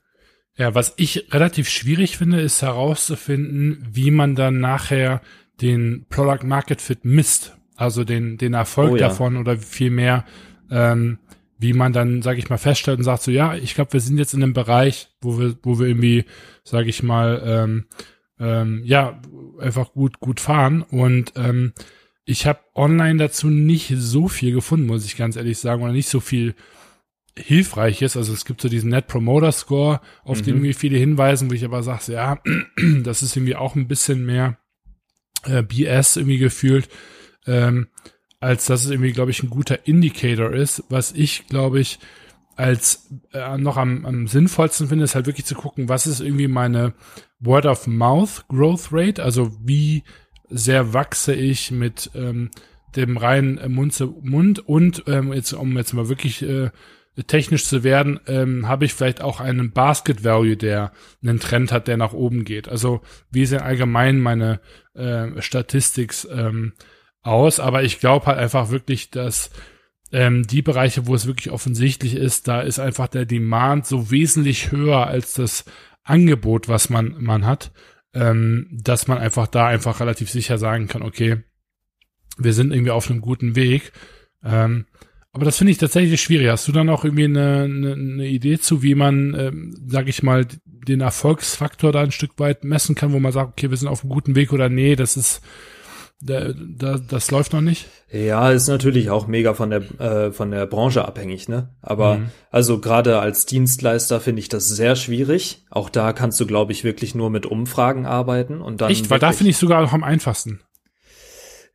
[0.58, 5.22] Ja, was ich relativ schwierig finde, ist herauszufinden, wie man dann nachher
[5.62, 7.58] den Product Market Fit misst.
[7.76, 9.10] Also den, den Erfolg oh, ja.
[9.10, 10.24] davon oder vielmehr,
[10.72, 11.20] ähm,
[11.58, 14.18] wie man dann, sage ich mal, feststellt und sagt so, ja, ich glaube, wir sind
[14.18, 16.26] jetzt in einem Bereich, wo wir, wo wir irgendwie,
[16.64, 17.86] sage ich mal, ähm,
[18.40, 19.22] ähm, ja,
[19.60, 20.82] einfach gut, gut fahren.
[20.82, 21.74] Und ähm,
[22.26, 26.10] ich habe online dazu nicht so viel gefunden, muss ich ganz ehrlich sagen, oder nicht
[26.10, 26.56] so viel
[27.38, 28.18] Hilfreiches.
[28.18, 30.44] Also es gibt so diesen Net Promoter Score, auf mhm.
[30.44, 32.40] den irgendwie viele hinweisen, wo ich aber sage, ja,
[33.04, 34.58] das ist irgendwie auch ein bisschen mehr
[35.44, 36.90] äh, BS irgendwie gefühlt.
[37.46, 37.88] Ähm,
[38.46, 40.84] als dass es irgendwie, glaube ich, ein guter Indicator ist.
[40.88, 41.98] Was ich, glaube ich,
[42.56, 46.48] als äh, noch am, am sinnvollsten finde, ist halt wirklich zu gucken, was ist irgendwie
[46.48, 46.94] meine
[47.40, 50.04] Word of Mouth Growth Rate, also wie
[50.48, 52.52] sehr wachse ich mit ähm,
[52.96, 56.70] dem reinen äh, Mund zu Mund und ähm, jetzt um jetzt mal wirklich äh,
[57.26, 60.92] technisch zu werden, ähm, habe ich vielleicht auch einen Basket Value, der
[61.24, 62.70] einen Trend hat, der nach oben geht.
[62.70, 64.60] Also wie denn allgemein meine
[64.94, 66.74] äh, Statistics ähm,
[67.26, 69.50] aus, aber ich glaube halt einfach wirklich, dass
[70.12, 74.72] ähm, die Bereiche, wo es wirklich offensichtlich ist, da ist einfach der Demand so wesentlich
[74.72, 75.66] höher als das
[76.04, 77.72] Angebot, was man, man hat,
[78.14, 81.44] ähm, dass man einfach da einfach relativ sicher sagen kann, okay,
[82.38, 83.92] wir sind irgendwie auf einem guten Weg.
[84.44, 84.86] Ähm,
[85.32, 86.48] aber das finde ich tatsächlich schwierig.
[86.48, 90.24] Hast du dann auch irgendwie eine, eine, eine Idee zu, wie man, ähm, sag ich
[90.24, 93.90] mal, den Erfolgsfaktor da ein Stück weit messen kann, wo man sagt, okay, wir sind
[93.90, 95.42] auf einem guten Weg oder nee, das ist
[96.22, 97.88] da, da, das läuft noch nicht?
[98.12, 101.76] Ja, ist natürlich auch mega von der äh, von der Branche abhängig, ne?
[101.82, 102.30] Aber mhm.
[102.52, 105.66] also gerade als Dienstleister finde ich das sehr schwierig.
[105.70, 108.92] Auch da kannst du, glaube ich, wirklich nur mit Umfragen arbeiten und dann.
[108.92, 110.62] Echt, weil da finde ich sogar noch am einfachsten.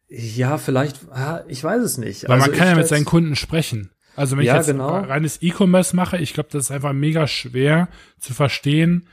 [0.09, 0.97] Ja, vielleicht,
[1.47, 2.29] ich weiß es nicht.
[2.29, 3.91] Weil also man kann ja mit seinen Kunden sprechen.
[4.17, 4.99] Also wenn ja, ich jetzt genau.
[4.99, 7.89] reines E-Commerce mache, ich glaube, das ist einfach mega schwer
[8.19, 9.07] zu verstehen,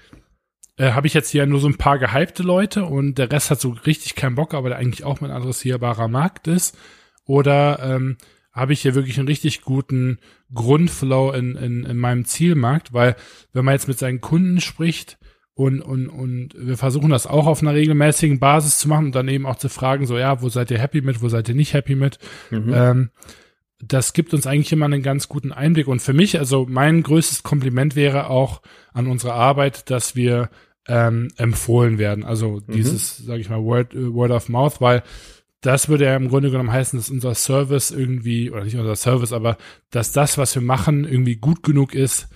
[0.78, 3.60] äh, habe ich jetzt hier nur so ein paar gehypte Leute und der Rest hat
[3.60, 6.78] so richtig keinen Bock, aber der eigentlich auch mein adressierbarer Markt ist.
[7.26, 8.18] Oder ähm,
[8.54, 10.20] habe ich hier wirklich einen richtig guten
[10.54, 13.16] Grundflow in, in, in meinem Zielmarkt, weil
[13.54, 15.18] wenn man jetzt mit seinen Kunden spricht
[15.54, 19.28] und, und, und wir versuchen das auch auf einer regelmäßigen Basis zu machen und dann
[19.28, 21.74] eben auch zu fragen, so ja, wo seid ihr happy mit, wo seid ihr nicht
[21.74, 22.20] happy mit,
[22.52, 22.74] mhm.
[22.74, 23.10] ähm,
[23.80, 25.88] das gibt uns eigentlich immer einen ganz guten Einblick.
[25.88, 28.62] Und für mich, also mein größtes Kompliment wäre auch
[28.94, 30.50] an unsere Arbeit, dass wir
[30.88, 32.24] ähm, empfohlen werden.
[32.24, 32.74] Also mhm.
[32.74, 35.04] dieses, sage ich mal, Word, äh, Word of Mouth, weil
[35.62, 39.34] das würde ja im Grunde genommen heißen, dass unser Service irgendwie, oder nicht unser Service,
[39.34, 39.58] aber
[39.90, 42.30] dass das, was wir machen, irgendwie gut genug ist,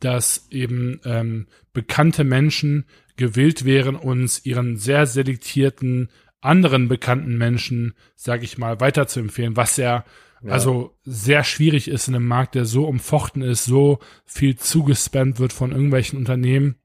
[0.00, 2.86] dass eben ähm, bekannte Menschen
[3.16, 6.08] gewillt wären, uns ihren sehr selektierten
[6.40, 10.04] anderen bekannten Menschen, sage ich mal, weiterzuempfehlen, was ja,
[10.40, 15.40] ja, also sehr schwierig ist in einem Markt, der so umfochten ist, so viel zugespammt
[15.40, 16.76] wird von irgendwelchen Unternehmen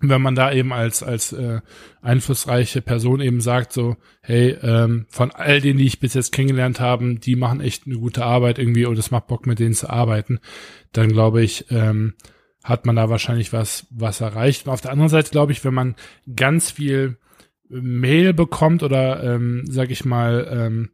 [0.00, 1.60] wenn man da eben als als äh,
[2.02, 6.80] einflussreiche Person eben sagt so hey ähm, von all denen die ich bis jetzt kennengelernt
[6.80, 9.90] haben die machen echt eine gute Arbeit irgendwie und es macht Bock mit denen zu
[9.90, 10.38] arbeiten
[10.92, 12.14] dann glaube ich ähm,
[12.62, 14.66] hat man da wahrscheinlich was was erreicht.
[14.66, 15.96] Und auf der anderen Seite glaube ich wenn man
[16.34, 17.18] ganz viel
[17.68, 20.90] Mail bekommt oder ähm, sag ich mal ähm,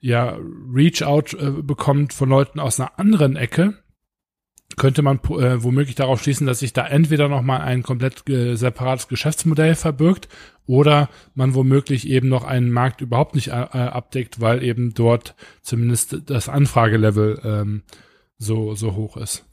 [0.00, 0.36] ja
[0.72, 3.83] Reach out äh, bekommt von Leuten aus einer anderen Ecke
[4.76, 9.08] könnte man äh, womöglich darauf schließen, dass sich da entweder nochmal ein komplett äh, separates
[9.08, 10.28] Geschäftsmodell verbirgt
[10.66, 16.22] oder man womöglich eben noch einen Markt überhaupt nicht äh, abdeckt, weil eben dort zumindest
[16.26, 17.82] das Anfragelevel ähm,
[18.38, 19.44] so, so hoch ist.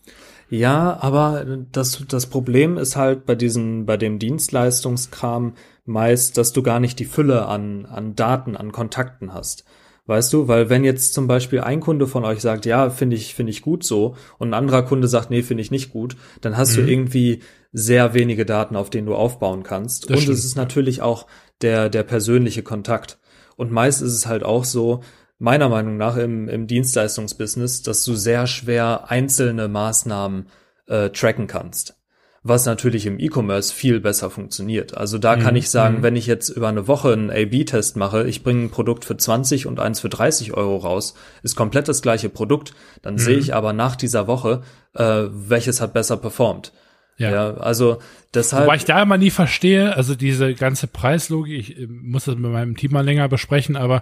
[0.50, 5.54] Ja, aber das, das Problem ist halt bei diesen, bei dem Dienstleistungskram
[5.86, 9.64] meist, dass du gar nicht die Fülle an, an Daten, an Kontakten hast.
[10.08, 13.36] Weißt du, weil wenn jetzt zum Beispiel ein Kunde von euch sagt, ja, finde ich,
[13.36, 16.58] finde ich gut so, und ein anderer Kunde sagt, nee, finde ich nicht gut, dann
[16.58, 16.86] hast mhm.
[16.86, 17.40] du irgendwie
[17.72, 20.10] sehr wenige Daten, auf denen du aufbauen kannst.
[20.10, 20.38] Das und stimmt.
[20.38, 21.28] es ist natürlich auch
[21.62, 23.20] der, der persönliche Kontakt.
[23.56, 25.02] Und meist ist es halt auch so,
[25.38, 30.48] meiner Meinung nach im, im Dienstleistungsbusiness, dass du sehr schwer einzelne Maßnahmen
[30.88, 32.01] äh, tracken kannst.
[32.44, 34.98] Was natürlich im E-Commerce viel besser funktioniert.
[34.98, 35.42] Also da mhm.
[35.42, 36.04] kann ich sagen, mhm.
[36.04, 39.68] wenn ich jetzt über eine Woche einen A-B-Test mache, ich bringe ein Produkt für 20
[39.68, 41.14] und eins für 30 Euro raus,
[41.44, 42.74] ist komplett das gleiche Produkt,
[43.04, 43.20] dann mhm.
[43.20, 44.64] sehe ich aber nach dieser Woche,
[44.96, 46.74] äh, welches hat besser performt.
[47.18, 47.32] Ja.
[47.32, 48.00] ja, also
[48.34, 48.66] deshalb.
[48.66, 52.52] Wobei ich da immer nie verstehe, also diese ganze Preislogik, ich äh, muss das mit
[52.52, 54.02] meinem Team mal länger besprechen, aber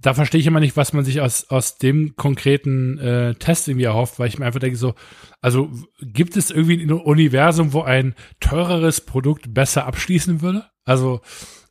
[0.00, 3.84] da verstehe ich immer nicht, was man sich aus, aus dem konkreten äh, Test irgendwie
[3.84, 4.94] erhofft, weil ich mir einfach denke so,
[5.40, 5.70] also
[6.00, 10.64] gibt es irgendwie ein Universum, wo ein teureres Produkt besser abschließen würde?
[10.84, 11.20] Also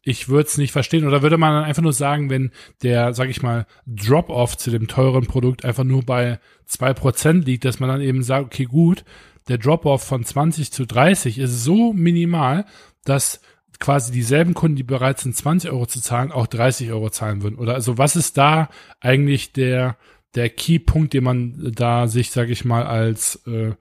[0.04, 1.08] ich würde es nicht verstehen.
[1.08, 2.52] Oder würde man dann einfach nur sagen, wenn
[2.84, 7.66] der, sag ich mal, Drop-off zu dem teuren Produkt einfach nur bei zwei Prozent liegt,
[7.66, 9.04] dass man dann eben sagt, okay, gut,
[9.48, 12.66] der Drop-off von 20 zu 30 ist so minimal,
[13.04, 13.42] dass
[13.80, 17.58] quasi dieselben Kunden, die bereit sind, 20 Euro zu zahlen, auch 30 Euro zahlen würden?
[17.58, 19.98] Oder also was ist da eigentlich der,
[20.36, 23.74] der Key-Punkt, den man da sich, sag ich mal, als äh,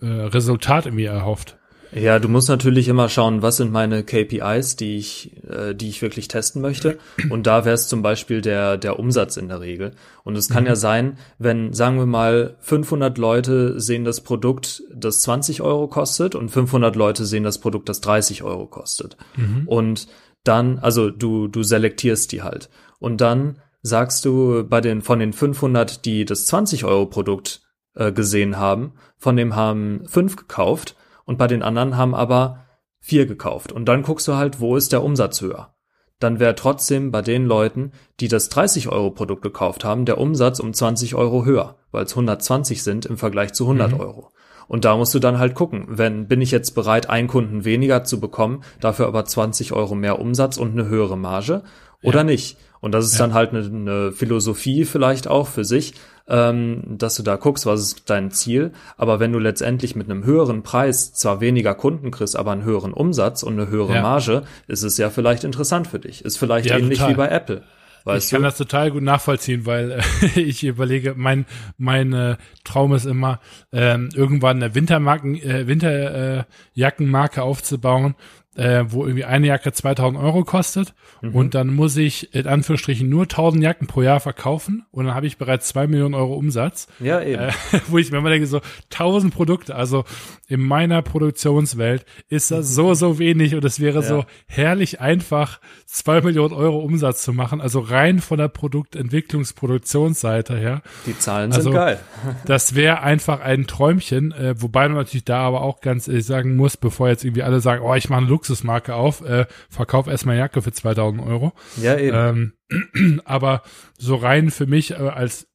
[0.00, 1.58] äh, Resultat irgendwie erhofft?
[1.94, 6.02] Ja, du musst natürlich immer schauen, was sind meine KPIs, die ich, äh, die ich
[6.02, 6.98] wirklich testen möchte.
[7.30, 9.92] Und da wäre es zum Beispiel der, der Umsatz in der Regel.
[10.24, 10.68] Und es kann mhm.
[10.68, 16.34] ja sein, wenn, sagen wir mal, 500 Leute sehen das Produkt, das 20 Euro kostet
[16.34, 19.16] und 500 Leute sehen das Produkt, das 30 Euro kostet.
[19.36, 19.68] Mhm.
[19.68, 20.08] Und
[20.42, 22.70] dann, also du, du selektierst die halt.
[22.98, 27.62] Und dann sagst du bei den, von den 500, die das 20 Euro Produkt
[27.94, 32.64] äh, gesehen haben, von dem haben fünf gekauft und bei den anderen haben aber
[33.00, 33.72] vier gekauft.
[33.72, 35.74] Und dann guckst du halt, wo ist der Umsatz höher.
[36.20, 40.60] Dann wäre trotzdem bei den Leuten, die das 30 Euro Produkt gekauft haben, der Umsatz
[40.60, 44.00] um 20 Euro höher, weil es 120 sind im Vergleich zu 100 mhm.
[44.00, 44.30] Euro.
[44.66, 48.04] Und da musst du dann halt gucken, wenn bin ich jetzt bereit, einen Kunden weniger
[48.04, 51.62] zu bekommen, dafür aber 20 Euro mehr Umsatz und eine höhere Marge
[52.02, 52.24] oder ja.
[52.24, 52.56] nicht.
[52.80, 53.20] Und das ist ja.
[53.20, 55.94] dann halt eine, eine Philosophie vielleicht auch für sich,
[56.28, 58.72] ähm, dass du da guckst, was ist dein Ziel.
[58.96, 62.92] Aber wenn du letztendlich mit einem höheren Preis zwar weniger Kunden kriegst, aber einen höheren
[62.92, 64.02] Umsatz und eine höhere ja.
[64.02, 66.24] Marge, ist es ja vielleicht interessant für dich.
[66.24, 67.12] Ist vielleicht ja, ähnlich total.
[67.12, 67.62] wie bei Apple.
[68.04, 68.48] Weißt ich kann du?
[68.48, 71.46] das total gut nachvollziehen, weil äh, ich überlege, mein
[71.78, 73.40] mein äh, Traum ist immer,
[73.72, 78.14] ähm, irgendwann eine Wintermarken, äh, Winterjackenmarke aufzubauen,
[78.56, 81.34] äh, wo irgendwie eine Jacke 2000 Euro kostet mhm.
[81.34, 85.26] und dann muss ich in Anführungsstrichen nur 1000 Jacken pro Jahr verkaufen und dann habe
[85.26, 86.86] ich bereits zwei Millionen Euro Umsatz.
[87.00, 87.42] Ja, eben.
[87.42, 87.52] Äh,
[87.88, 88.60] wo ich mir immer denke, so
[88.92, 90.04] 1000 Produkte, also
[90.48, 94.02] in meiner Produktionswelt ist das so, so wenig und es wäre ja.
[94.02, 100.82] so herrlich einfach, zwei Millionen Euro Umsatz zu machen, also rein von der Produktentwicklungsproduktionsseite her.
[101.06, 101.98] Die Zahlen also, sind geil.
[102.46, 106.56] das wäre einfach ein Träumchen, äh, wobei man natürlich da aber auch ganz ehrlich sagen
[106.56, 110.36] muss, bevor jetzt irgendwie alle sagen, oh, ich mache eine Luxusmarke auf, äh, verkauf erstmal
[110.36, 111.52] Jacke für 2000 Euro.
[111.80, 112.52] Ja, eben.
[113.00, 113.62] Ähm, aber
[113.98, 115.48] so rein für mich äh, als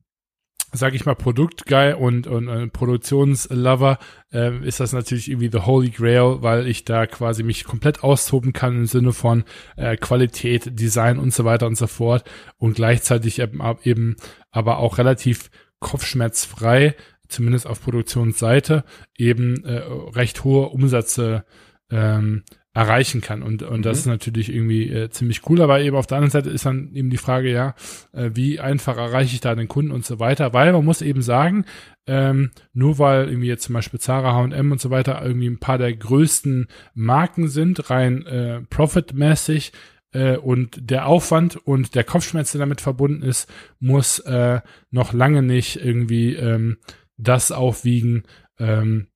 [0.71, 3.97] sag ich mal, Produktguy und, und äh, Produktionslover,
[4.31, 8.53] äh, ist das natürlich irgendwie the holy grail, weil ich da quasi mich komplett austoben
[8.53, 9.45] kann im Sinne von
[9.77, 12.23] äh, Qualität, Design und so weiter und so fort
[12.57, 14.15] und gleichzeitig eben, eben
[14.51, 16.95] aber auch relativ kopfschmerzfrei,
[17.27, 18.83] zumindest auf Produktionsseite,
[19.17, 19.81] eben äh,
[20.13, 21.45] recht hohe Umsätze
[21.89, 22.43] ähm,
[22.73, 23.41] erreichen kann.
[23.41, 23.81] Und, und mhm.
[23.83, 25.61] das ist natürlich irgendwie äh, ziemlich cool.
[25.61, 27.75] Aber eben auf der anderen Seite ist dann eben die Frage, ja,
[28.13, 30.53] äh, wie einfach erreiche ich da den Kunden und so weiter.
[30.53, 31.65] Weil man muss eben sagen,
[32.05, 35.77] ähm, nur weil irgendwie jetzt zum Beispiel Zara, H&M und so weiter irgendwie ein paar
[35.77, 39.71] der größten Marken sind, rein äh, profitmäßig,
[40.11, 44.61] äh, und der Aufwand und der Kopfschmerz, der damit verbunden ist, muss äh,
[44.91, 46.77] noch lange nicht irgendwie ähm,
[47.17, 48.23] das aufwiegen,
[48.57, 49.07] ähm,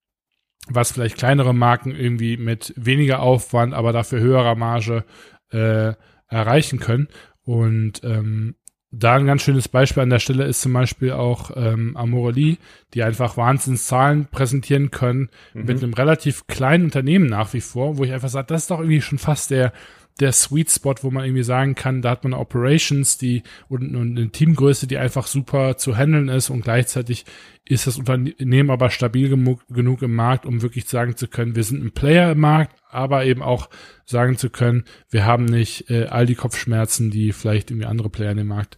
[0.70, 5.04] was vielleicht kleinere Marken irgendwie mit weniger Aufwand, aber dafür höherer Marge
[5.52, 5.94] äh,
[6.28, 7.08] erreichen können.
[7.44, 8.56] Und ähm,
[8.96, 12.58] da ein ganz schönes Beispiel an der Stelle ist zum Beispiel auch ähm, Amorelie,
[12.94, 15.66] die einfach Wahnsinnszahlen präsentieren können mhm.
[15.66, 18.80] mit einem relativ kleinen Unternehmen nach wie vor, wo ich einfach sage, das ist doch
[18.80, 19.74] irgendwie schon fast der
[20.20, 24.18] der Sweet Spot, wo man irgendwie sagen kann, da hat man Operations, die und, und
[24.18, 27.26] eine Teamgröße, die einfach super zu handeln ist und gleichzeitig
[27.66, 31.84] ist das Unternehmen aber stabil genug, im Markt, um wirklich sagen zu können, wir sind
[31.84, 33.70] ein Player im Markt, aber eben auch
[34.06, 38.32] sagen zu können, wir haben nicht äh, all die Kopfschmerzen, die vielleicht irgendwie andere Player
[38.32, 38.78] in dem Markt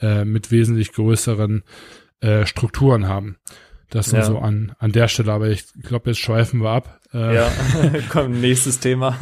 [0.00, 1.62] äh, mit wesentlich größeren
[2.20, 3.36] äh, Strukturen haben.
[3.92, 4.22] Das ja.
[4.22, 6.98] so an, an der Stelle, aber ich glaube, jetzt schweifen wir ab.
[7.12, 7.52] Äh, ja,
[8.10, 9.18] komm, nächstes Thema.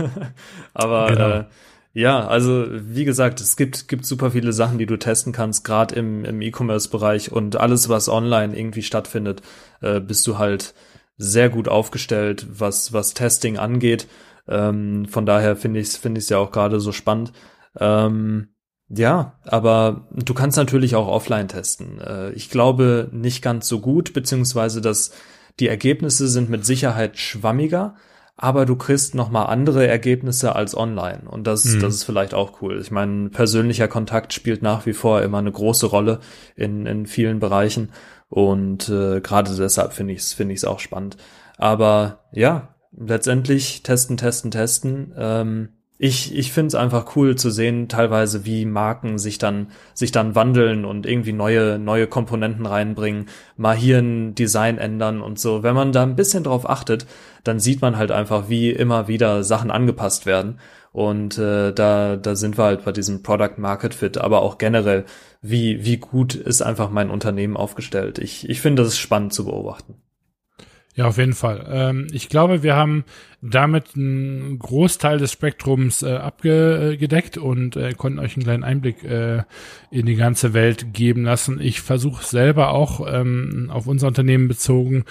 [0.74, 1.28] aber genau.
[1.28, 1.44] äh,
[1.92, 5.96] ja, also wie gesagt, es gibt, gibt super viele Sachen, die du testen kannst, gerade
[5.96, 9.42] im, im E-Commerce-Bereich und alles, was online irgendwie stattfindet,
[9.80, 10.72] äh, bist du halt
[11.16, 14.06] sehr gut aufgestellt, was, was Testing angeht.
[14.46, 17.32] Ähm, von daher finde ich es finde ich ja auch gerade so spannend.
[17.76, 18.50] Ähm,
[18.92, 22.00] ja, aber du kannst natürlich auch offline testen.
[22.00, 25.12] Äh, ich glaube nicht ganz so gut, beziehungsweise dass
[25.60, 27.94] die Ergebnisse sind mit Sicherheit schwammiger,
[28.36, 31.80] aber du kriegst noch mal andere Ergebnisse als online und das, mhm.
[31.80, 32.80] das ist vielleicht auch cool.
[32.80, 36.18] Ich meine, persönlicher Kontakt spielt nach wie vor immer eine große Rolle
[36.56, 37.92] in, in vielen Bereichen
[38.28, 41.16] und äh, gerade deshalb finde ich es finde ich es auch spannend.
[41.58, 45.12] Aber ja, letztendlich testen, testen, testen.
[45.16, 45.68] Ähm,
[46.02, 50.34] ich, ich finde es einfach cool zu sehen, teilweise, wie Marken sich dann, sich dann
[50.34, 53.28] wandeln und irgendwie neue, neue Komponenten reinbringen,
[53.58, 55.62] mal hier ein Design ändern und so.
[55.62, 57.04] Wenn man da ein bisschen drauf achtet,
[57.44, 60.58] dann sieht man halt einfach, wie immer wieder Sachen angepasst werden.
[60.90, 65.04] Und äh, da, da sind wir halt bei diesem Product Market Fit, aber auch generell,
[65.42, 68.18] wie, wie gut ist einfach mein Unternehmen aufgestellt.
[68.18, 69.96] Ich, ich finde, das spannend zu beobachten.
[70.96, 71.66] Ja, auf jeden Fall.
[71.70, 73.04] Ähm, ich glaube, wir haben
[73.40, 79.44] damit einen Großteil des Spektrums äh, abgedeckt und äh, konnten euch einen kleinen Einblick äh,
[79.92, 81.60] in die ganze Welt geben lassen.
[81.60, 85.04] Ich versuche selber auch ähm, auf unser Unternehmen bezogen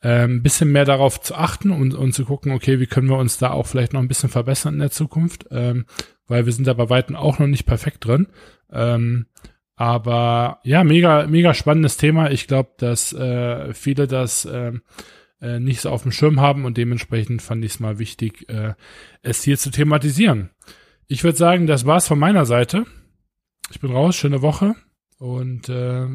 [0.00, 3.38] ein bisschen mehr darauf zu achten und, und zu gucken, okay, wie können wir uns
[3.38, 5.86] da auch vielleicht noch ein bisschen verbessern in der Zukunft, ähm,
[6.26, 8.26] weil wir sind da bei Weitem auch noch nicht perfekt drin.
[8.70, 9.26] Ähm,
[9.76, 12.30] aber ja, mega, mega spannendes Thema.
[12.30, 14.72] Ich glaube, dass äh, viele das äh,
[15.44, 18.74] äh, nicht so auf dem Schirm haben und dementsprechend fand ich es mal wichtig, äh,
[19.22, 20.50] es hier zu thematisieren.
[21.06, 22.86] Ich würde sagen, das war's von meiner Seite.
[23.70, 24.74] Ich bin raus, schöne Woche
[25.18, 26.06] und äh,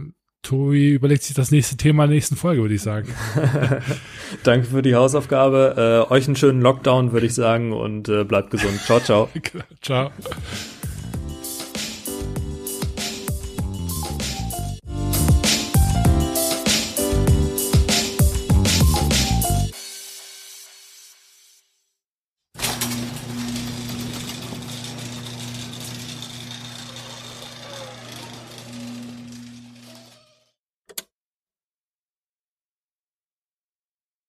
[0.42, 3.14] Tobi überlegt sich das nächste Thema in der nächsten Folge, würde ich sagen.
[4.44, 6.08] Danke für die Hausaufgabe.
[6.10, 8.80] Äh, euch einen schönen Lockdown, würde ich sagen, und äh, bleibt gesund.
[8.80, 9.30] Ciao, ciao.
[9.82, 10.12] ciao.